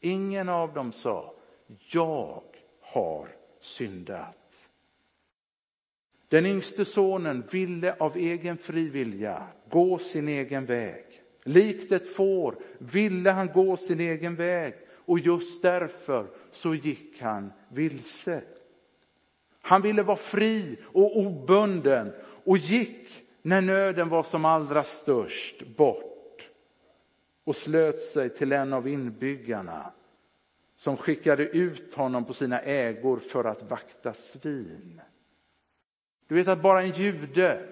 Ingen 0.00 0.48
av 0.48 0.74
dem 0.74 0.92
sa, 0.92 1.34
jag 1.92 2.42
har 2.80 3.28
syndat. 3.60 4.43
Den 6.34 6.46
yngste 6.46 6.84
sonen 6.84 7.44
ville 7.50 7.94
av 7.98 8.16
egen 8.16 8.56
fri 8.58 8.88
vilja 8.88 9.46
gå 9.70 9.98
sin 9.98 10.28
egen 10.28 10.66
väg. 10.66 11.04
Likt 11.44 11.92
ett 11.92 12.14
får 12.14 12.56
ville 12.78 13.30
han 13.30 13.52
gå 13.52 13.76
sin 13.76 14.00
egen 14.00 14.34
väg 14.34 14.74
och 14.90 15.18
just 15.18 15.62
därför 15.62 16.26
så 16.52 16.74
gick 16.74 17.20
han 17.20 17.52
vilse. 17.68 18.42
Han 19.60 19.82
ville 19.82 20.02
vara 20.02 20.16
fri 20.16 20.76
och 20.84 21.18
obunden 21.18 22.12
och 22.44 22.58
gick 22.58 23.24
när 23.42 23.60
nöden 23.60 24.08
var 24.08 24.22
som 24.22 24.44
allra 24.44 24.84
störst 24.84 25.66
bort 25.76 26.48
och 27.44 27.56
slöt 27.56 27.98
sig 27.98 28.30
till 28.30 28.52
en 28.52 28.72
av 28.72 28.88
inbyggarna 28.88 29.92
som 30.76 30.96
skickade 30.96 31.42
ut 31.48 31.94
honom 31.94 32.24
på 32.24 32.34
sina 32.34 32.60
ägor 32.60 33.18
för 33.18 33.44
att 33.44 33.70
vakta 33.70 34.12
svin. 34.12 35.00
Du 36.26 36.34
vet 36.34 36.48
att 36.48 36.62
bara 36.62 36.82
en 36.82 36.90
jude 36.90 37.68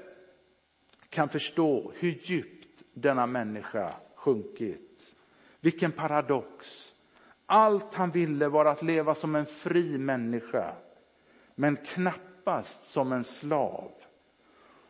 kan 1.09 1.29
förstå 1.29 1.93
hur 1.95 2.19
djupt 2.23 2.83
denna 2.95 3.27
människa 3.27 3.95
sjunkit. 4.15 5.15
Vilken 5.61 5.93
paradox. 5.93 6.89
Allt 7.47 7.95
han 7.95 8.11
ville 8.11 8.49
var 8.49 8.65
att 8.65 8.83
leva 8.83 9.15
som 9.15 9.35
en 9.37 9.47
fri 9.47 9.99
människa, 9.99 10.75
men 11.55 11.77
knappast 11.77 12.91
som 12.91 13.13
en 13.13 13.25
slav. 13.25 13.91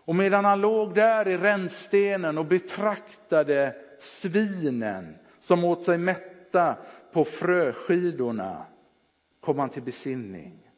Och 0.05 0.15
medan 0.15 0.45
han 0.45 0.61
låg 0.61 0.95
där 0.95 1.29
i 1.29 1.37
rännstenen 1.37 2.39
och 2.39 2.47
betraktade 2.47 3.77
svinen 4.01 5.15
som 5.41 5.65
åt 5.65 5.81
sig 5.81 5.99
mätta 5.99 6.77
på 7.13 7.25
fröskidorna 7.25 8.67
kom 9.41 9.59
han 9.59 9.69
till 9.69 9.83
besinning. 9.83 10.71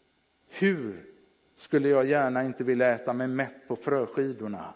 Hur 0.49 1.14
skulle 1.57 1.89
jag 1.89 2.07
gärna 2.07 2.45
inte 2.45 2.65
vilja 2.65 2.95
äta 2.95 3.13
mig 3.13 3.27
mätt 3.27 3.69
på 3.69 3.77
fröskidorna? 3.77 4.75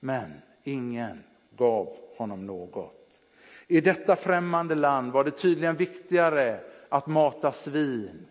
Men 0.00 0.32
ingen 0.62 1.24
gav 1.56 1.96
honom 2.16 2.46
något. 2.46 3.20
I 3.66 3.80
detta 3.80 4.16
främmande 4.16 4.74
land 4.74 5.12
var 5.12 5.24
det 5.24 5.30
tydligen 5.30 5.76
viktigare 5.76 6.60
att 6.88 7.06
mata 7.06 7.52
svin 7.52 8.26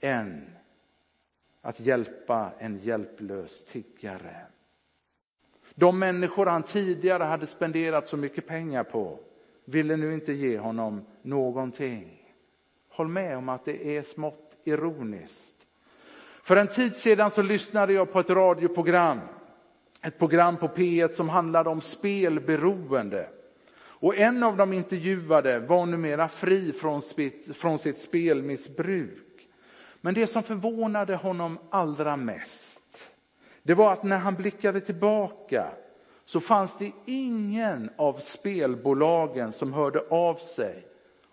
än 0.00 0.50
att 1.60 1.80
hjälpa 1.80 2.52
en 2.58 2.78
hjälplös 2.78 3.64
tiggare. 3.64 4.36
De 5.74 5.98
människor 5.98 6.46
han 6.46 6.62
tidigare 6.62 7.24
hade 7.24 7.46
spenderat 7.46 8.06
så 8.06 8.16
mycket 8.16 8.46
pengar 8.46 8.84
på 8.84 9.18
ville 9.64 9.96
nu 9.96 10.14
inte 10.14 10.32
ge 10.32 10.58
honom 10.58 11.04
någonting. 11.22 12.34
Håll 12.88 13.08
med 13.08 13.36
om 13.36 13.48
att 13.48 13.64
det 13.64 13.96
är 13.96 14.02
smått 14.02 14.56
ironiskt. 14.64 15.59
För 16.50 16.56
en 16.56 16.68
tid 16.68 16.96
sedan 16.96 17.30
så 17.30 17.42
lyssnade 17.42 17.92
jag 17.92 18.12
på 18.12 18.20
ett 18.20 18.30
radioprogram, 18.30 19.20
ett 20.02 20.18
program 20.18 20.56
på 20.56 20.68
P1 20.68 21.12
som 21.12 21.28
handlade 21.28 21.70
om 21.70 21.80
spelberoende. 21.80 23.28
Och 23.76 24.16
en 24.16 24.42
av 24.42 24.56
de 24.56 24.72
intervjuade 24.72 25.58
var 25.58 25.86
numera 25.86 26.28
fri 26.28 26.72
från, 26.72 27.02
från 27.54 27.78
sitt 27.78 27.98
spelmissbruk. 27.98 29.48
Men 30.00 30.14
det 30.14 30.26
som 30.26 30.42
förvånade 30.42 31.16
honom 31.16 31.58
allra 31.70 32.16
mest, 32.16 33.12
det 33.62 33.74
var 33.74 33.92
att 33.92 34.02
när 34.02 34.18
han 34.18 34.34
blickade 34.34 34.80
tillbaka 34.80 35.66
så 36.24 36.40
fanns 36.40 36.78
det 36.78 36.92
ingen 37.06 37.90
av 37.96 38.12
spelbolagen 38.18 39.52
som 39.52 39.72
hörde 39.72 40.00
av 40.00 40.34
sig 40.34 40.86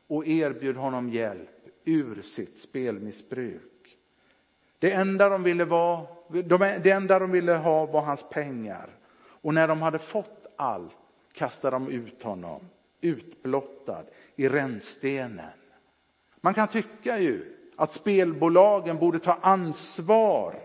och 0.07 0.27
erbjöd 0.27 0.75
honom 0.75 1.09
hjälp 1.09 1.49
ur 1.85 2.21
sitt 2.21 2.57
spelmissbruk. 2.57 3.76
Det 4.79 4.91
enda 4.91 5.29
de 5.29 5.43
ville, 5.43 5.65
var, 5.65 6.07
det 6.83 6.91
enda 6.91 7.19
de 7.19 7.31
ville 7.31 7.53
ha 7.53 7.85
var 7.85 8.01
hans 8.01 8.23
pengar. 8.29 8.89
Och 9.41 9.53
när 9.53 9.67
de 9.67 9.81
hade 9.81 9.99
fått 9.99 10.45
allt 10.55 10.97
kastade 11.33 11.75
de 11.75 11.89
ut 11.89 12.23
honom, 12.23 12.61
utblottad 13.01 14.03
i 14.35 14.49
rännstenen. 14.49 15.49
Man 16.41 16.53
kan 16.53 16.67
tycka 16.67 17.19
ju 17.19 17.53
att 17.75 17.91
spelbolagen 17.91 18.97
borde 18.97 19.19
ta 19.19 19.37
ansvar 19.41 20.55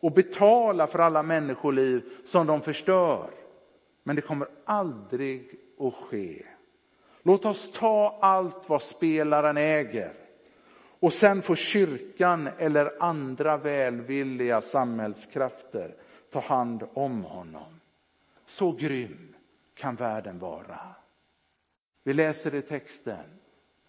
och 0.00 0.12
betala 0.12 0.86
för 0.86 0.98
alla 0.98 1.22
människoliv 1.22 2.02
som 2.24 2.46
de 2.46 2.60
förstör. 2.60 3.30
Men 4.02 4.16
det 4.16 4.22
kommer 4.22 4.48
aldrig 4.64 5.50
att 5.80 5.94
ske. 5.94 6.42
Låt 7.22 7.44
oss 7.44 7.72
ta 7.72 8.18
allt 8.20 8.68
vad 8.68 8.82
spelaren 8.82 9.56
äger 9.56 10.12
och 11.06 11.12
sen 11.12 11.42
får 11.42 11.56
kyrkan 11.56 12.48
eller 12.58 13.02
andra 13.02 13.56
välvilliga 13.56 14.60
samhällskrafter 14.60 15.94
ta 16.30 16.40
hand 16.40 16.82
om 16.94 17.24
honom. 17.24 17.80
Så 18.46 18.72
grym 18.72 19.34
kan 19.74 19.94
världen 19.94 20.38
vara. 20.38 20.80
Vi 22.04 22.14
läser 22.14 22.54
i 22.54 22.62
texten 22.62 23.24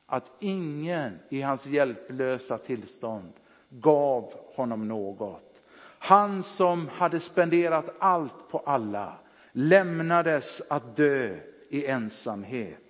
att 0.06 0.32
ingen 0.40 1.20
i 1.30 1.42
hans 1.42 1.66
hjälplösa 1.66 2.58
tillstånd 2.58 3.34
gav 3.70 4.34
honom 4.56 4.88
något. 4.88 5.62
Han 6.00 6.44
som 6.44 6.88
hade 6.88 7.20
spenderat 7.20 7.96
allt 8.00 8.50
på 8.50 8.60
alla 8.60 9.18
lämnades 9.52 10.62
att 10.70 10.96
dö 10.96 11.38
i 11.70 11.86
ensamhet. 11.88 12.84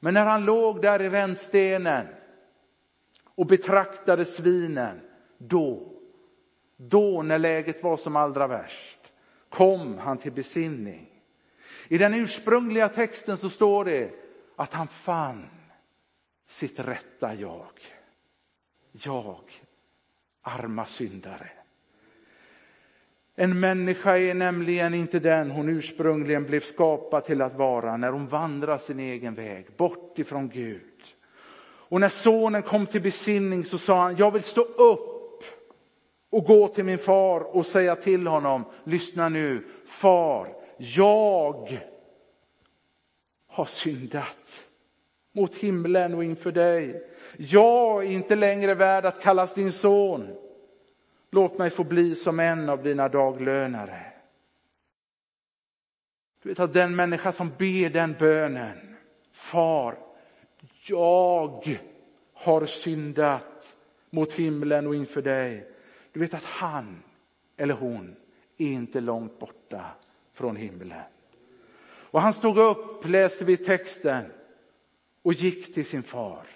Men 0.00 0.14
när 0.14 0.26
han 0.26 0.44
låg 0.44 0.82
där 0.82 1.02
i 1.02 1.10
rännstenen 1.10 2.06
och 3.38 3.46
betraktade 3.46 4.24
svinen, 4.24 5.00
då, 5.38 5.92
då 6.76 7.22
när 7.22 7.38
läget 7.38 7.82
var 7.82 7.96
som 7.96 8.16
allra 8.16 8.46
värst, 8.46 9.12
kom 9.48 9.98
han 9.98 10.18
till 10.18 10.32
besinning. 10.32 11.06
I 11.88 11.98
den 11.98 12.14
ursprungliga 12.14 12.88
texten 12.88 13.36
så 13.36 13.50
står 13.50 13.84
det 13.84 14.10
att 14.56 14.72
han 14.72 14.88
fann 14.88 15.46
sitt 16.46 16.78
rätta 16.78 17.34
jag. 17.34 17.80
Jag, 18.92 19.62
arma 20.42 20.86
syndare. 20.86 21.50
En 23.34 23.60
människa 23.60 24.18
är 24.18 24.34
nämligen 24.34 24.94
inte 24.94 25.18
den 25.18 25.50
hon 25.50 25.68
ursprungligen 25.68 26.44
blev 26.44 26.60
skapad 26.60 27.24
till 27.24 27.42
att 27.42 27.54
vara 27.54 27.96
när 27.96 28.12
hon 28.12 28.26
vandrar 28.26 28.78
sin 28.78 29.00
egen 29.00 29.34
väg 29.34 29.66
bort 29.76 30.18
ifrån 30.18 30.48
Gud. 30.48 31.17
Och 31.88 32.00
när 32.00 32.08
sonen 32.08 32.62
kom 32.62 32.86
till 32.86 33.02
besinning 33.02 33.64
så 33.64 33.78
sa 33.78 34.02
han, 34.02 34.16
jag 34.16 34.30
vill 34.30 34.42
stå 34.42 34.60
upp 34.62 35.44
och 36.30 36.44
gå 36.44 36.68
till 36.68 36.84
min 36.84 36.98
far 36.98 37.56
och 37.56 37.66
säga 37.66 37.96
till 37.96 38.26
honom, 38.26 38.64
lyssna 38.84 39.28
nu, 39.28 39.64
far, 39.86 40.56
jag 40.76 41.80
har 43.46 43.64
syndat 43.64 44.66
mot 45.32 45.54
himlen 45.54 46.14
och 46.14 46.24
inför 46.24 46.52
dig. 46.52 47.02
Jag 47.36 48.04
är 48.04 48.10
inte 48.10 48.36
längre 48.36 48.74
värd 48.74 49.04
att 49.04 49.22
kallas 49.22 49.54
din 49.54 49.72
son. 49.72 50.28
Låt 51.30 51.58
mig 51.58 51.70
få 51.70 51.84
bli 51.84 52.14
som 52.14 52.40
en 52.40 52.68
av 52.68 52.82
dina 52.82 53.08
daglönare. 53.08 54.12
Du 56.42 56.48
vet 56.48 56.60
att 56.60 56.72
den 56.72 56.96
människa 56.96 57.32
som 57.32 57.52
ber 57.58 57.90
den 57.90 58.16
bönen, 58.18 58.96
Far, 59.32 59.98
jag 60.90 61.78
har 62.34 62.66
syndat 62.66 63.76
mot 64.10 64.32
himlen 64.32 64.86
och 64.86 64.94
inför 64.94 65.22
dig. 65.22 65.66
Du 66.12 66.20
vet 66.20 66.34
att 66.34 66.44
han 66.44 67.02
eller 67.56 67.74
hon 67.74 68.16
är 68.56 68.66
inte 68.66 69.00
långt 69.00 69.38
borta 69.38 69.84
från 70.32 70.56
himlen. 70.56 71.02
Och 72.10 72.20
han 72.20 72.34
stod 72.34 72.58
upp, 72.58 73.06
läste 73.06 73.44
vi 73.44 73.56
texten, 73.56 74.24
och 75.22 75.32
gick 75.32 75.74
till 75.74 75.86
sin 75.86 76.02
far. 76.02 76.46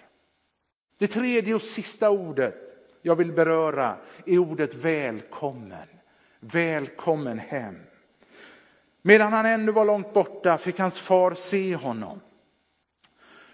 Det 0.99 1.07
tredje 1.07 1.55
och 1.55 1.63
sista 1.63 2.11
ordet 2.11 2.55
jag 3.03 3.17
vill 3.17 3.33
beröra 3.33 3.97
är 4.27 4.39
ordet 4.39 4.75
välkommen. 4.75 5.89
Välkommen 6.41 7.39
hem. 7.39 7.77
Medan 9.03 9.33
han 9.33 9.47
ännu 9.47 9.73
var 9.73 9.85
långt 9.85 10.13
borta 10.13 10.59
fick 10.59 10.79
hans 10.79 10.99
far 10.99 11.35
se 11.35 11.77
honom. 11.77 12.21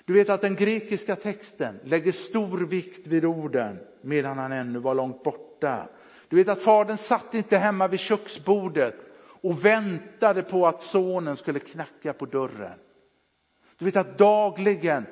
Du 0.09 0.14
vet 0.14 0.29
att 0.29 0.40
den 0.40 0.55
grekiska 0.57 1.16
texten 1.16 1.81
lägger 1.85 2.12
stor 2.12 2.59
vikt 2.59 3.07
vid 3.07 3.25
orden 3.25 3.79
medan 4.01 4.38
han 4.38 4.53
ännu 4.53 4.79
var 4.79 4.94
långt 4.94 5.23
borta. 5.23 5.88
Du 6.29 6.37
vet 6.37 6.49
att 6.49 6.62
fadern 6.62 6.97
satt 6.97 7.35
inte 7.35 7.57
hemma 7.59 7.88
vid 7.88 8.01
köksbordet 8.01 8.94
och 9.21 9.64
väntade 9.64 10.42
på 10.42 10.66
att 10.66 10.83
sonen 10.83 11.37
skulle 11.37 11.61
knacka 11.61 12.12
på 12.12 12.27
dörren. 12.27 12.79
Du 13.79 13.85
vet 13.85 13.97
att 13.97 14.18
dagligen 14.18 15.07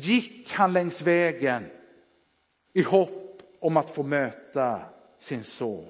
gick 0.00 0.52
han 0.52 0.72
längs 0.72 1.02
vägen 1.02 1.64
i 2.72 2.82
hopp 2.82 3.42
om 3.60 3.76
att 3.76 3.90
få 3.90 4.02
möta 4.02 4.80
sin 5.18 5.44
son. 5.44 5.88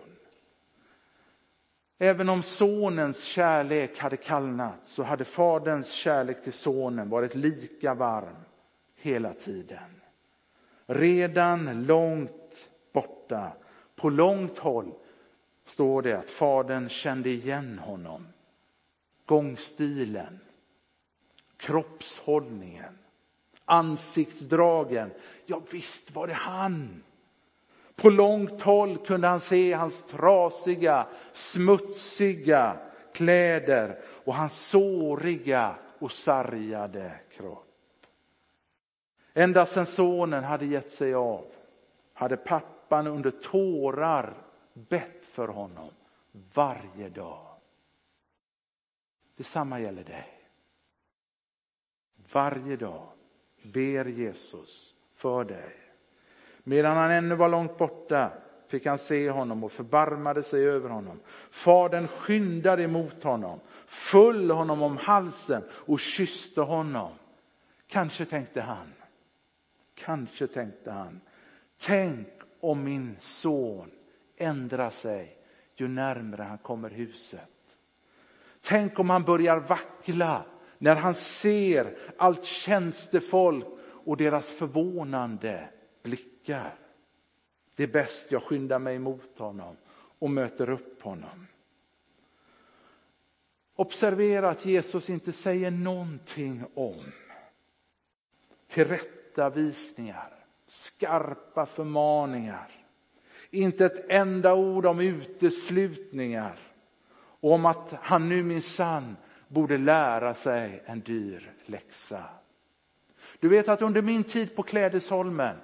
Även 1.99 2.29
om 2.29 2.43
sonens 2.43 3.25
kärlek 3.25 3.99
hade 3.99 4.17
kallnat 4.17 4.81
så 4.85 5.03
hade 5.03 5.25
faderns 5.25 5.91
kärlek 5.91 6.43
till 6.43 6.53
sonen 6.53 7.09
varit 7.09 7.35
lika 7.35 7.95
varm 7.95 8.44
hela 9.05 9.35
tiden. 9.35 10.01
Redan 10.87 11.87
långt 11.87 12.71
borta, 12.93 13.53
på 13.97 14.11
långt 14.11 14.59
håll, 14.59 14.93
står 15.65 16.03
det 16.03 16.19
att 16.19 16.31
fadern 16.31 16.89
kände 16.89 17.31
igen 17.31 17.79
honom. 17.79 18.27
Gångstilen, 19.27 20.41
kroppshållningen, 21.57 22.99
ansiktsdragen. 23.65 25.11
Ja, 25.47 25.63
visst 25.71 26.15
var 26.15 26.27
det 26.27 26.35
han. 26.35 27.03
På 27.97 28.11
långt 28.11 28.63
håll 28.63 29.07
kunde 29.07 29.29
han 29.29 29.41
se 29.41 29.73
hans 29.73 30.03
trasiga, 30.03 31.07
smutsiga 31.33 32.77
kläder 33.13 33.99
och 34.25 34.35
hans 34.35 34.67
såriga 34.67 35.75
och 35.99 36.13
sargade 36.13 37.13
kropp. 37.37 37.64
Ända 39.35 39.67
sedan 39.67 39.87
sonen 39.87 40.45
hade 40.45 40.67
gett 40.67 40.91
sig 40.91 41.15
av 41.15 41.45
hade 42.13 42.37
pappan 42.37 43.07
under 43.07 43.31
tårar 43.31 44.35
bett 44.73 45.25
för 45.25 45.49
honom 45.49 45.91
varje 46.55 47.09
dag. 47.09 47.47
Detsamma 49.37 49.81
gäller 49.81 50.05
dig. 50.05 50.41
Varje 52.33 52.77
dag 52.77 53.07
ber 53.63 54.05
Jesus 54.05 54.95
för 55.15 55.45
dig. 55.45 55.77
Medan 56.63 56.97
han 56.97 57.11
ännu 57.11 57.35
var 57.35 57.49
långt 57.49 57.79
borta 57.79 58.33
fick 58.67 58.87
han 58.87 58.99
se 58.99 59.31
honom 59.31 59.65
och 59.65 59.73
förbarmade 59.73 60.43
sig 60.43 60.69
över 60.69 60.89
honom. 60.89 61.21
Fadern 61.51 62.09
skyndade 62.09 62.83
emot 62.83 63.23
honom, 63.23 63.61
föll 63.87 64.51
honom 64.51 64.83
om 64.83 64.97
halsen 64.97 65.63
och 65.71 66.01
kysste 66.01 66.61
honom. 66.61 67.13
Kanske 67.87 68.25
tänkte 68.25 68.61
han, 68.61 68.93
kanske 69.95 70.47
tänkte 70.47 70.91
han, 70.91 71.21
tänk 71.79 72.29
om 72.61 72.85
min 72.85 73.17
son 73.19 73.91
ändrar 74.37 74.91
sig 74.91 75.39
ju 75.75 75.89
närmare 75.89 76.43
han 76.43 76.59
kommer 76.59 76.91
huset. 76.91 77.51
Tänk 78.61 78.99
om 78.99 79.11
han 79.11 79.25
börjar 79.25 79.61
vackla 79.61 80.45
när 80.79 80.97
han 80.97 81.15
ser 81.15 81.99
allt 82.19 82.45
tjänstefolk 82.45 83.67
och 84.05 84.17
deras 84.17 84.51
förvånande 84.51 85.69
blickar. 86.03 86.75
Det 87.75 87.83
är 87.83 87.87
bäst 87.87 88.33
jag 88.33 88.43
skyndar 88.43 88.79
mig 88.79 88.99
mot 88.99 89.39
honom 89.39 89.77
och 90.19 90.31
möter 90.31 90.71
upp 90.71 91.03
honom. 91.03 91.47
Observera 93.77 94.51
att 94.51 94.65
Jesus 94.65 95.11
inte 95.11 95.33
säger 95.33 95.71
någonting 95.71 96.65
om 96.75 97.05
tillrättavisningar, 99.35 100.33
skarpa 100.67 101.67
förmaningar. 101.67 102.69
Inte 103.51 103.87
ett 103.87 104.11
enda 104.11 104.55
ord 104.55 104.87
om 104.87 105.01
uteslutningar 105.01 106.59
och 107.41 107.53
om 107.53 107.67
att 107.67 107.93
han 108.03 108.29
nu 108.29 108.43
minsann 108.43 109.17
borde 109.49 109.79
lära 109.79 110.35
sig 110.35 110.83
en 110.87 111.01
dyr 111.01 111.53
läxa. 111.65 112.25
Du 113.41 113.49
vet 113.49 113.69
att 113.69 113.83
under 113.83 114.03
min 114.03 114.25
tid 114.25 114.57
på 114.57 114.63
Klädesholmen 114.63 115.57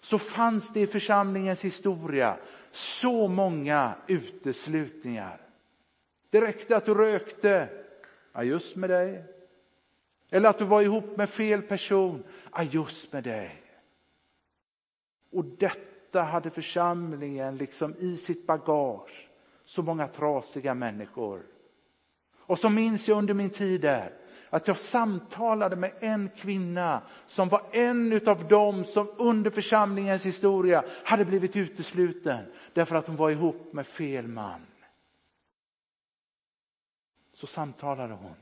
så 0.00 0.18
fanns 0.18 0.72
det 0.72 0.80
i 0.80 0.86
församlingens 0.86 1.64
historia 1.64 2.36
så 2.70 3.28
många 3.28 3.94
uteslutningar. 4.06 5.40
Det 6.30 6.40
räckte 6.40 6.76
att 6.76 6.84
du 6.84 6.94
rökte, 6.94 7.68
ja 8.32 8.42
just 8.42 8.76
med 8.76 8.90
dig. 8.90 9.24
Eller 10.34 10.48
att 10.48 10.58
du 10.58 10.64
var 10.64 10.82
ihop 10.82 11.16
med 11.16 11.30
fel 11.30 11.62
person, 11.62 12.24
ja 12.52 12.62
just 12.62 13.12
med 13.12 13.24
dig. 13.24 13.62
Och 15.32 15.44
detta 15.44 16.22
hade 16.22 16.50
församlingen 16.50 17.56
liksom 17.56 17.94
i 17.98 18.16
sitt 18.16 18.46
bagage. 18.46 19.28
Så 19.64 19.82
många 19.82 20.08
trasiga 20.08 20.74
människor. 20.74 21.42
Och 22.38 22.58
så 22.58 22.68
minns 22.68 23.08
jag 23.08 23.18
under 23.18 23.34
min 23.34 23.50
tid 23.50 23.80
där 23.80 24.12
att 24.50 24.68
jag 24.68 24.78
samtalade 24.78 25.76
med 25.76 25.92
en 26.00 26.30
kvinna 26.36 27.02
som 27.26 27.48
var 27.48 27.62
en 27.72 28.28
av 28.28 28.48
dem 28.48 28.84
som 28.84 29.10
under 29.18 29.50
församlingens 29.50 30.26
historia 30.26 30.84
hade 31.04 31.24
blivit 31.24 31.56
utesluten 31.56 32.44
därför 32.72 32.96
att 32.96 33.06
hon 33.06 33.16
var 33.16 33.30
ihop 33.30 33.72
med 33.72 33.86
fel 33.86 34.28
man. 34.28 34.66
Så 37.32 37.46
samtalade 37.46 38.14
hon. 38.14 38.34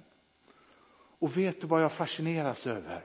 Och 1.21 1.37
vet 1.37 1.61
du 1.61 1.67
vad 1.67 1.83
jag 1.83 1.93
fascineras 1.93 2.67
över? 2.67 3.05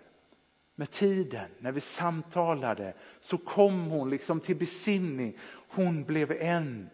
Med 0.75 0.91
tiden, 0.91 1.49
när 1.59 1.71
vi 1.71 1.81
samtalade, 1.81 2.93
så 3.19 3.37
kom 3.37 3.85
hon 3.85 4.09
liksom 4.09 4.39
till 4.39 4.55
besinning. 4.55 5.37
Hon 5.67 6.03
blev 6.03 6.31
en 6.31 6.89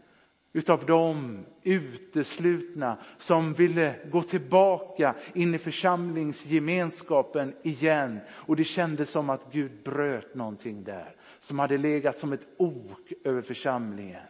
utav 0.53 0.85
de 0.85 1.39
uteslutna 1.63 2.97
som 3.17 3.53
ville 3.53 3.95
gå 4.11 4.21
tillbaka 4.21 5.15
in 5.33 5.55
i 5.55 5.57
församlingsgemenskapen 5.57 7.55
igen. 7.63 8.19
Och 8.29 8.55
det 8.55 8.63
kändes 8.63 9.09
som 9.09 9.29
att 9.29 9.51
Gud 9.51 9.83
bröt 9.83 10.35
någonting 10.35 10.83
där 10.83 11.15
som 11.39 11.59
hade 11.59 11.77
legat 11.77 12.17
som 12.17 12.33
ett 12.33 12.47
ok 12.57 13.13
över 13.23 13.41
församlingen. 13.41 14.23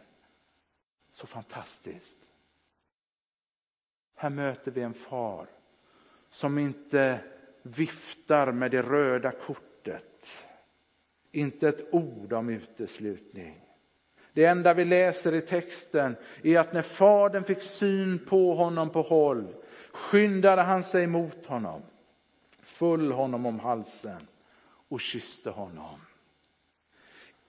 Så 1.10 1.26
fantastiskt. 1.26 2.20
Här 4.16 4.30
möter 4.30 4.70
vi 4.70 4.82
en 4.82 4.94
far 4.94 5.46
som 6.32 6.58
inte 6.58 7.20
viftar 7.62 8.52
med 8.52 8.70
det 8.70 8.82
röda 8.82 9.32
kortet. 9.32 10.46
Inte 11.32 11.68
ett 11.68 11.94
ord 11.94 12.32
om 12.32 12.48
uteslutning. 12.48 13.60
Det 14.32 14.44
enda 14.44 14.74
vi 14.74 14.84
läser 14.84 15.34
i 15.34 15.40
texten 15.40 16.16
är 16.42 16.58
att 16.58 16.72
när 16.72 16.82
fadern 16.82 17.44
fick 17.44 17.62
syn 17.62 18.18
på 18.18 18.54
honom 18.54 18.90
på 18.90 19.02
håll 19.02 19.54
skyndade 19.92 20.62
han 20.62 20.82
sig 20.82 21.06
mot 21.06 21.46
honom, 21.46 21.82
föll 22.62 23.12
honom 23.12 23.46
om 23.46 23.60
halsen 23.60 24.26
och 24.88 25.00
kysste 25.00 25.50
honom. 25.50 26.00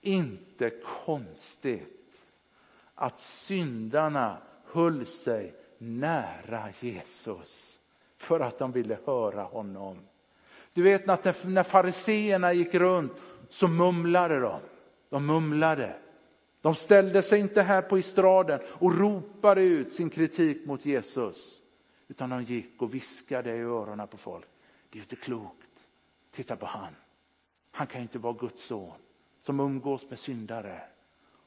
Inte 0.00 0.70
konstigt 1.04 2.24
att 2.94 3.18
syndarna 3.18 4.42
höll 4.64 5.06
sig 5.06 5.54
nära 5.78 6.68
Jesus 6.80 7.80
för 8.24 8.40
att 8.40 8.58
de 8.58 8.72
ville 8.72 8.98
höra 9.06 9.42
honom. 9.42 9.98
Du 10.72 10.82
vet 10.82 11.08
att 11.08 11.44
när 11.44 11.62
fariseerna 11.62 12.52
gick 12.52 12.74
runt 12.74 13.12
så 13.48 13.68
mumlade 13.68 14.40
de. 14.40 14.60
De 15.08 15.26
mumlade. 15.26 15.96
De 16.60 16.74
ställde 16.74 17.22
sig 17.22 17.40
inte 17.40 17.62
här 17.62 17.82
på 17.82 17.96
estraden 17.96 18.60
och 18.66 18.98
ropade 18.98 19.62
ut 19.62 19.92
sin 19.92 20.10
kritik 20.10 20.66
mot 20.66 20.86
Jesus. 20.86 21.60
Utan 22.08 22.30
de 22.30 22.42
gick 22.42 22.82
och 22.82 22.94
viskade 22.94 23.56
i 23.56 23.60
öronen 23.60 24.08
på 24.08 24.16
folk. 24.16 24.46
Det 24.90 24.98
är 24.98 25.02
inte 25.02 25.16
klokt. 25.16 25.86
Titta 26.30 26.56
på 26.56 26.66
han. 26.66 26.94
Han 27.70 27.86
kan 27.86 28.02
inte 28.02 28.18
vara 28.18 28.32
Guds 28.32 28.62
son 28.62 28.92
som 29.42 29.60
umgås 29.60 30.10
med 30.10 30.18
syndare. 30.18 30.82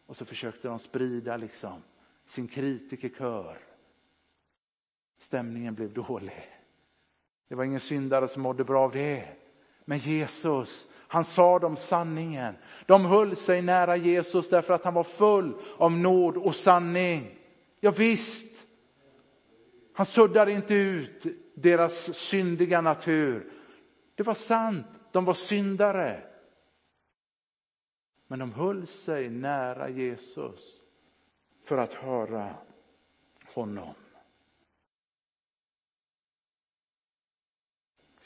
Och 0.05 0.17
så 0.17 0.25
försökte 0.25 0.67
de 0.67 0.79
sprida 0.79 1.37
liksom 1.37 1.83
sin 2.25 2.47
kritikerkör. 2.47 3.57
Stämningen 5.19 5.75
blev 5.75 5.93
dålig. 5.93 6.56
Det 7.47 7.55
var 7.55 7.63
ingen 7.63 7.79
syndare 7.79 8.27
som 8.27 8.41
mådde 8.41 8.63
bra 8.63 8.83
av 8.83 8.91
det. 8.91 9.27
Men 9.85 9.97
Jesus, 9.97 10.87
han 10.93 11.23
sa 11.23 11.59
dem 11.59 11.77
sanningen. 11.77 12.55
De 12.85 13.05
höll 13.05 13.35
sig 13.35 13.61
nära 13.61 13.95
Jesus 13.95 14.49
därför 14.49 14.73
att 14.73 14.83
han 14.83 14.93
var 14.93 15.03
full 15.03 15.53
av 15.77 15.91
nåd 15.91 16.37
och 16.37 16.55
sanning. 16.55 17.39
Ja, 17.79 17.91
visst. 17.91 18.67
Han 19.93 20.05
suddade 20.05 20.51
inte 20.51 20.73
ut 20.73 21.25
deras 21.55 22.17
syndiga 22.17 22.81
natur. 22.81 23.51
Det 24.15 24.23
var 24.23 24.33
sant, 24.33 24.87
de 25.11 25.25
var 25.25 25.33
syndare. 25.33 26.23
Men 28.27 28.39
de 28.39 28.51
höll 28.51 28.87
sig 28.87 29.29
nära 29.29 29.89
Jesus 29.89 30.81
för 31.63 31.77
att 31.77 31.93
höra 31.93 32.55
honom. 33.53 33.93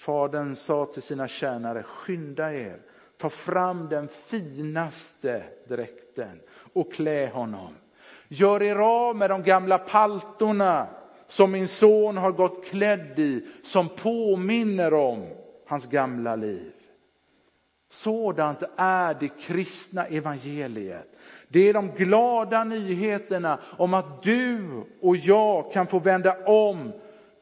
Fadern 0.02 0.56
sa 0.56 0.86
till 0.86 1.02
sina 1.02 1.28
tjänare, 1.28 1.84
skynda 1.84 2.54
er, 2.54 2.80
ta 3.18 3.30
fram 3.30 3.90
den 3.90 4.08
finaste 4.08 5.44
dräkten 5.68 6.40
och 6.74 6.94
klä 6.94 7.28
honom. 7.28 7.76
Gör 8.28 8.64
er 8.64 8.76
av 8.76 9.16
med 9.16 9.30
de 9.30 9.44
gamla 9.44 9.78
paltorna 9.78 10.88
som 11.28 11.52
min 11.52 11.68
son 11.68 12.18
har 12.18 12.32
gått 12.32 12.66
klädd 12.66 13.20
i, 13.20 13.48
som 13.64 13.90
påminner 13.90 14.94
om 14.94 15.28
hans 15.68 15.90
gamla 15.90 16.36
liv. 16.36 16.74
Sådant 17.90 18.64
är 18.78 19.14
det 19.14 19.30
kristna 19.40 20.06
evangeliet. 20.06 21.08
Det 21.48 21.70
är 21.70 21.74
de 21.74 21.92
glada 21.92 22.64
nyheterna 22.64 23.60
om 23.78 23.94
att 23.94 24.24
du 24.24 24.84
och 25.02 25.18
jag 25.18 25.72
kan 25.72 25.88
få 25.88 26.00
vända 26.00 26.38
om, 26.46 26.92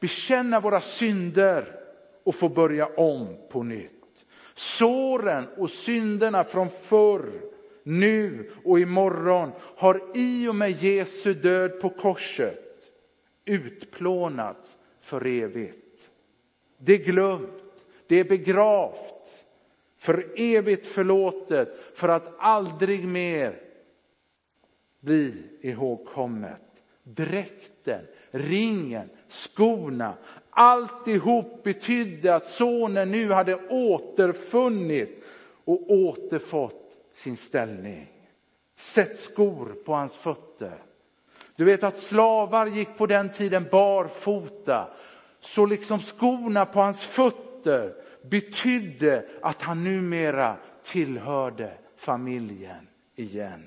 bekänna 0.00 0.60
våra 0.60 0.80
synder 0.80 1.79
och 2.24 2.34
få 2.34 2.48
börja 2.48 2.86
om 2.86 3.36
på 3.50 3.62
nytt. 3.62 4.26
Såren 4.54 5.48
och 5.56 5.70
synderna 5.70 6.44
från 6.44 6.70
förr, 6.70 7.50
nu 7.82 8.50
och 8.64 8.80
imorgon 8.80 9.50
har 9.76 10.02
i 10.14 10.48
och 10.48 10.54
med 10.54 10.70
Jesu 10.70 11.34
död 11.34 11.80
på 11.80 11.90
korset 11.90 12.92
utplånats 13.44 14.78
för 15.00 15.26
evigt. 15.26 16.10
Det 16.78 16.92
är 16.92 17.04
glömt, 17.04 17.86
det 18.06 18.16
är 18.16 18.24
begravt, 18.24 19.46
för 19.98 20.32
evigt 20.36 20.86
förlåtet, 20.86 21.68
för 21.94 22.08
att 22.08 22.34
aldrig 22.38 23.08
mer 23.08 23.60
bli 25.00 25.42
ihågkommet. 25.60 26.82
Dräkten, 27.02 28.06
ringen, 28.30 29.08
skorna, 29.28 30.14
Alltihop 30.60 31.62
betydde 31.62 32.34
att 32.34 32.44
sonen 32.44 33.10
nu 33.10 33.32
hade 33.32 33.56
återfunnit 33.68 35.24
och 35.64 35.90
återfått 35.90 36.92
sin 37.12 37.36
ställning. 37.36 38.06
Sätt 38.76 39.16
skor 39.16 39.76
på 39.84 39.92
hans 39.92 40.16
fötter. 40.16 40.82
Du 41.56 41.64
vet 41.64 41.84
att 41.84 41.96
slavar 41.96 42.66
gick 42.66 42.98
på 42.98 43.06
den 43.06 43.28
tiden 43.28 43.66
barfota. 43.70 44.88
Så 45.38 45.66
liksom 45.66 46.00
skorna 46.00 46.66
på 46.66 46.80
hans 46.80 47.04
fötter 47.04 47.94
betydde 48.22 49.28
att 49.42 49.62
han 49.62 49.84
numera 49.84 50.56
tillhörde 50.82 51.72
familjen 51.96 52.88
igen. 53.14 53.66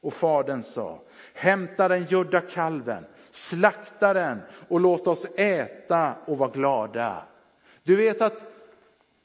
Och 0.00 0.14
fadern 0.14 0.62
sa, 0.62 1.02
hämta 1.34 1.88
den 1.88 2.06
gödda 2.06 2.40
kalven, 2.40 3.04
slakta 3.34 4.14
den 4.14 4.40
och 4.68 4.80
låt 4.80 5.06
oss 5.06 5.26
äta 5.36 6.14
och 6.24 6.38
vara 6.38 6.50
glada. 6.50 7.24
Du 7.82 7.96
vet 7.96 8.22
att 8.22 8.52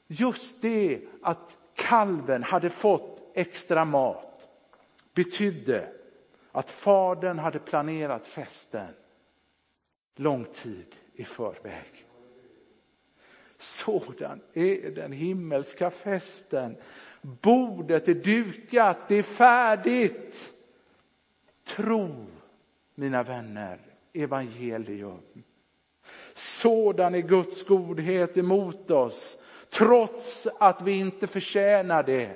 just 0.06 0.62
det 0.62 1.00
att 1.22 1.56
kalven 1.74 2.42
hade 2.42 2.70
fått 2.70 3.30
extra 3.34 3.84
mat 3.84 4.48
betydde 5.14 5.88
att 6.52 6.70
fadern 6.70 7.38
hade 7.38 7.58
planerat 7.58 8.26
festen 8.26 8.94
lång 10.16 10.44
tid 10.44 10.96
i 11.14 11.24
förväg. 11.24 12.06
Sådan 13.58 14.40
är 14.52 14.90
den 14.90 15.12
himmelska 15.12 15.90
festen. 15.90 16.76
Bordet 17.22 18.08
är 18.08 18.14
dukat, 18.14 18.98
det 19.08 19.14
är 19.14 19.22
färdigt. 19.22 20.52
Tro, 21.64 22.26
mina 22.94 23.22
vänner, 23.22 23.78
evangelium. 24.12 25.22
Sådan 26.34 27.14
är 27.14 27.20
Guds 27.20 27.64
godhet 27.64 28.36
emot 28.36 28.90
oss. 28.90 29.38
Trots 29.70 30.48
att 30.58 30.82
vi 30.82 30.98
inte 30.98 31.26
förtjänar 31.26 32.02
det 32.02 32.30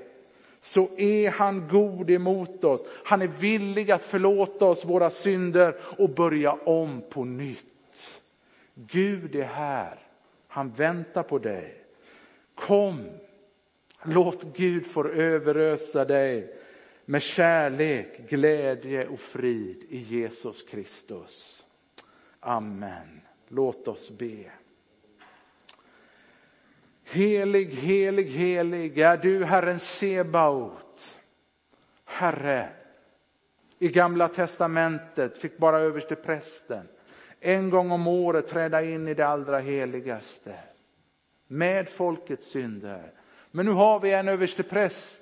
så 0.61 0.89
är 0.97 1.31
han 1.31 1.69
god 1.69 2.11
emot 2.11 2.65
oss. 2.65 2.85
Han 3.05 3.23
är 3.23 3.27
villig 3.27 3.91
att 3.91 4.05
förlåta 4.05 4.65
oss 4.65 4.85
våra 4.85 5.11
synder 5.11 5.77
och 5.99 6.11
börja 6.11 6.53
om 6.53 7.03
på 7.11 7.25
nytt. 7.25 8.21
Gud 8.75 9.35
är 9.35 9.45
här. 9.45 9.99
Han 10.49 10.71
väntar 10.71 11.23
på 11.23 11.39
dig. 11.39 11.75
Kom, 12.55 13.11
låt 14.03 14.57
Gud 14.57 14.87
få 14.87 15.09
överösa 15.09 16.05
dig 16.05 16.62
med 17.13 17.23
kärlek, 17.23 18.29
glädje 18.29 19.09
och 19.09 19.21
frid 19.21 19.85
i 19.89 19.99
Jesus 19.99 20.63
Kristus. 20.63 21.67
Amen. 22.41 23.21
Låt 23.49 23.89
oss 23.89 24.11
be. 24.11 24.45
Helig, 27.05 27.67
helig, 27.67 28.25
helig 28.25 28.99
är 28.99 29.17
du 29.17 29.45
Herren 29.45 29.81
Sebaot. 29.81 31.17
Herre, 32.05 32.69
i 33.79 33.89
gamla 33.89 34.29
testamentet 34.29 35.39
fick 35.39 35.59
bara 35.59 35.79
överste 35.79 36.15
prästen 36.15 36.89
en 37.41 37.71
gång 37.71 37.91
om 37.91 38.07
året 38.07 38.49
träda 38.49 38.83
in 38.83 39.09
i 39.09 39.15
det 39.15 39.27
allra 39.27 39.59
heligaste 39.59 40.55
med 41.47 41.89
folkets 41.89 42.47
synder. 42.47 43.13
Men 43.51 43.67
nu 43.67 43.73
har 43.73 44.01
vi 44.01 44.13
en 44.13 44.29
överste 44.29 44.63
präst, 44.63 45.22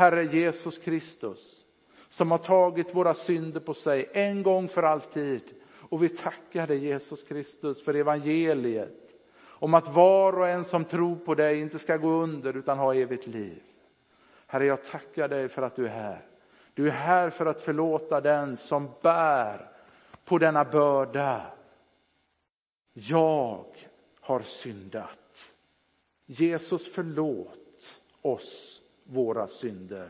Herre 0.00 0.24
Jesus 0.24 0.78
Kristus, 0.78 1.64
som 2.08 2.30
har 2.30 2.38
tagit 2.38 2.94
våra 2.94 3.14
synder 3.14 3.60
på 3.60 3.74
sig 3.74 4.08
en 4.12 4.42
gång 4.42 4.68
för 4.68 4.82
alltid. 4.82 5.42
Och 5.72 6.02
vi 6.02 6.08
tackar 6.08 6.66
dig 6.66 6.78
Jesus 6.78 7.22
Kristus 7.22 7.84
för 7.84 7.94
evangeliet 7.94 9.14
om 9.42 9.74
att 9.74 9.94
var 9.94 10.38
och 10.38 10.48
en 10.48 10.64
som 10.64 10.84
tror 10.84 11.16
på 11.16 11.34
dig 11.34 11.60
inte 11.60 11.78
ska 11.78 11.96
gå 11.96 12.08
under 12.08 12.56
utan 12.56 12.78
ha 12.78 12.94
evigt 12.94 13.26
liv. 13.26 13.62
Herre, 14.46 14.64
jag 14.64 14.84
tackar 14.84 15.28
dig 15.28 15.48
för 15.48 15.62
att 15.62 15.76
du 15.76 15.86
är 15.86 15.90
här. 15.90 16.26
Du 16.74 16.86
är 16.86 16.92
här 16.92 17.30
för 17.30 17.46
att 17.46 17.60
förlåta 17.60 18.20
den 18.20 18.56
som 18.56 18.88
bär 19.02 19.70
på 20.24 20.38
denna 20.38 20.64
börda. 20.64 21.46
Jag 22.92 23.66
har 24.20 24.40
syndat. 24.40 25.54
Jesus 26.26 26.92
förlåt 26.92 27.94
oss 28.22 28.80
våra 29.10 29.46
synder. 29.46 30.08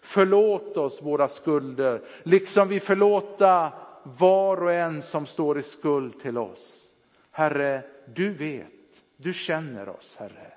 Förlåt 0.00 0.76
oss 0.76 1.02
våra 1.02 1.28
skulder, 1.28 2.02
liksom 2.22 2.68
vi 2.68 2.80
förlåta 2.80 3.72
var 4.02 4.62
och 4.62 4.72
en 4.72 5.02
som 5.02 5.26
står 5.26 5.58
i 5.58 5.62
skuld 5.62 6.20
till 6.20 6.38
oss. 6.38 6.84
Herre, 7.30 7.82
du 8.14 8.30
vet 8.30 8.72
du 9.16 9.32
känner 9.32 9.88
oss, 9.88 10.16
Herre. 10.18 10.52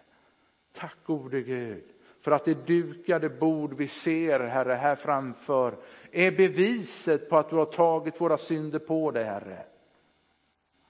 Tack 0.74 0.98
gode 1.06 1.42
Gud 1.42 1.84
för 2.22 2.32
att 2.32 2.46
det 2.46 2.68
dukade 2.68 3.30
bord 3.30 3.74
vi 3.74 3.88
ser, 3.88 4.40
Herre, 4.40 4.74
här 4.74 4.96
framför 4.96 5.78
är 6.12 6.32
beviset 6.32 7.30
på 7.30 7.38
att 7.38 7.50
du 7.50 7.56
har 7.56 7.66
tagit 7.66 8.22
våra 8.22 8.38
synder 8.38 8.80
på 8.80 9.12
dig, 9.12 9.24
Herre. 9.24 9.66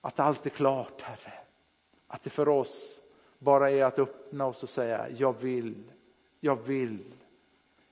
Att 0.01 0.19
allt 0.19 0.45
är 0.45 0.49
klart, 0.49 1.01
Herre. 1.01 1.33
Att 2.07 2.23
det 2.23 2.29
för 2.29 2.47
oss 2.47 3.01
bara 3.39 3.71
är 3.71 3.83
att 3.83 3.99
öppna 3.99 4.45
oss 4.45 4.63
och 4.63 4.69
säga, 4.69 5.09
jag 5.09 5.39
vill, 5.39 5.83
jag 6.43 6.55
vill, 6.55 7.13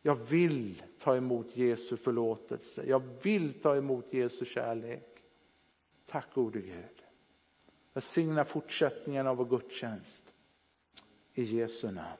jag 0.01 0.15
vill 0.15 0.83
ta 0.99 1.15
emot 1.15 1.57
Jesu 1.57 1.97
förlåtelse. 1.97 2.85
Jag 2.85 3.03
vill 3.21 3.53
ta 3.53 3.75
emot 3.75 4.13
Jesu 4.13 4.45
kärlek. 4.45 5.23
Tack 6.05 6.33
gode 6.33 6.61
Gud. 6.61 7.03
Välsigna 7.93 8.45
fortsättningen 8.45 9.27
av 9.27 9.37
vår 9.37 9.45
gudstjänst. 9.45 10.33
I 11.33 11.43
Jesu 11.43 11.91
namn. 11.91 12.17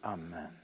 Amen. 0.00 0.61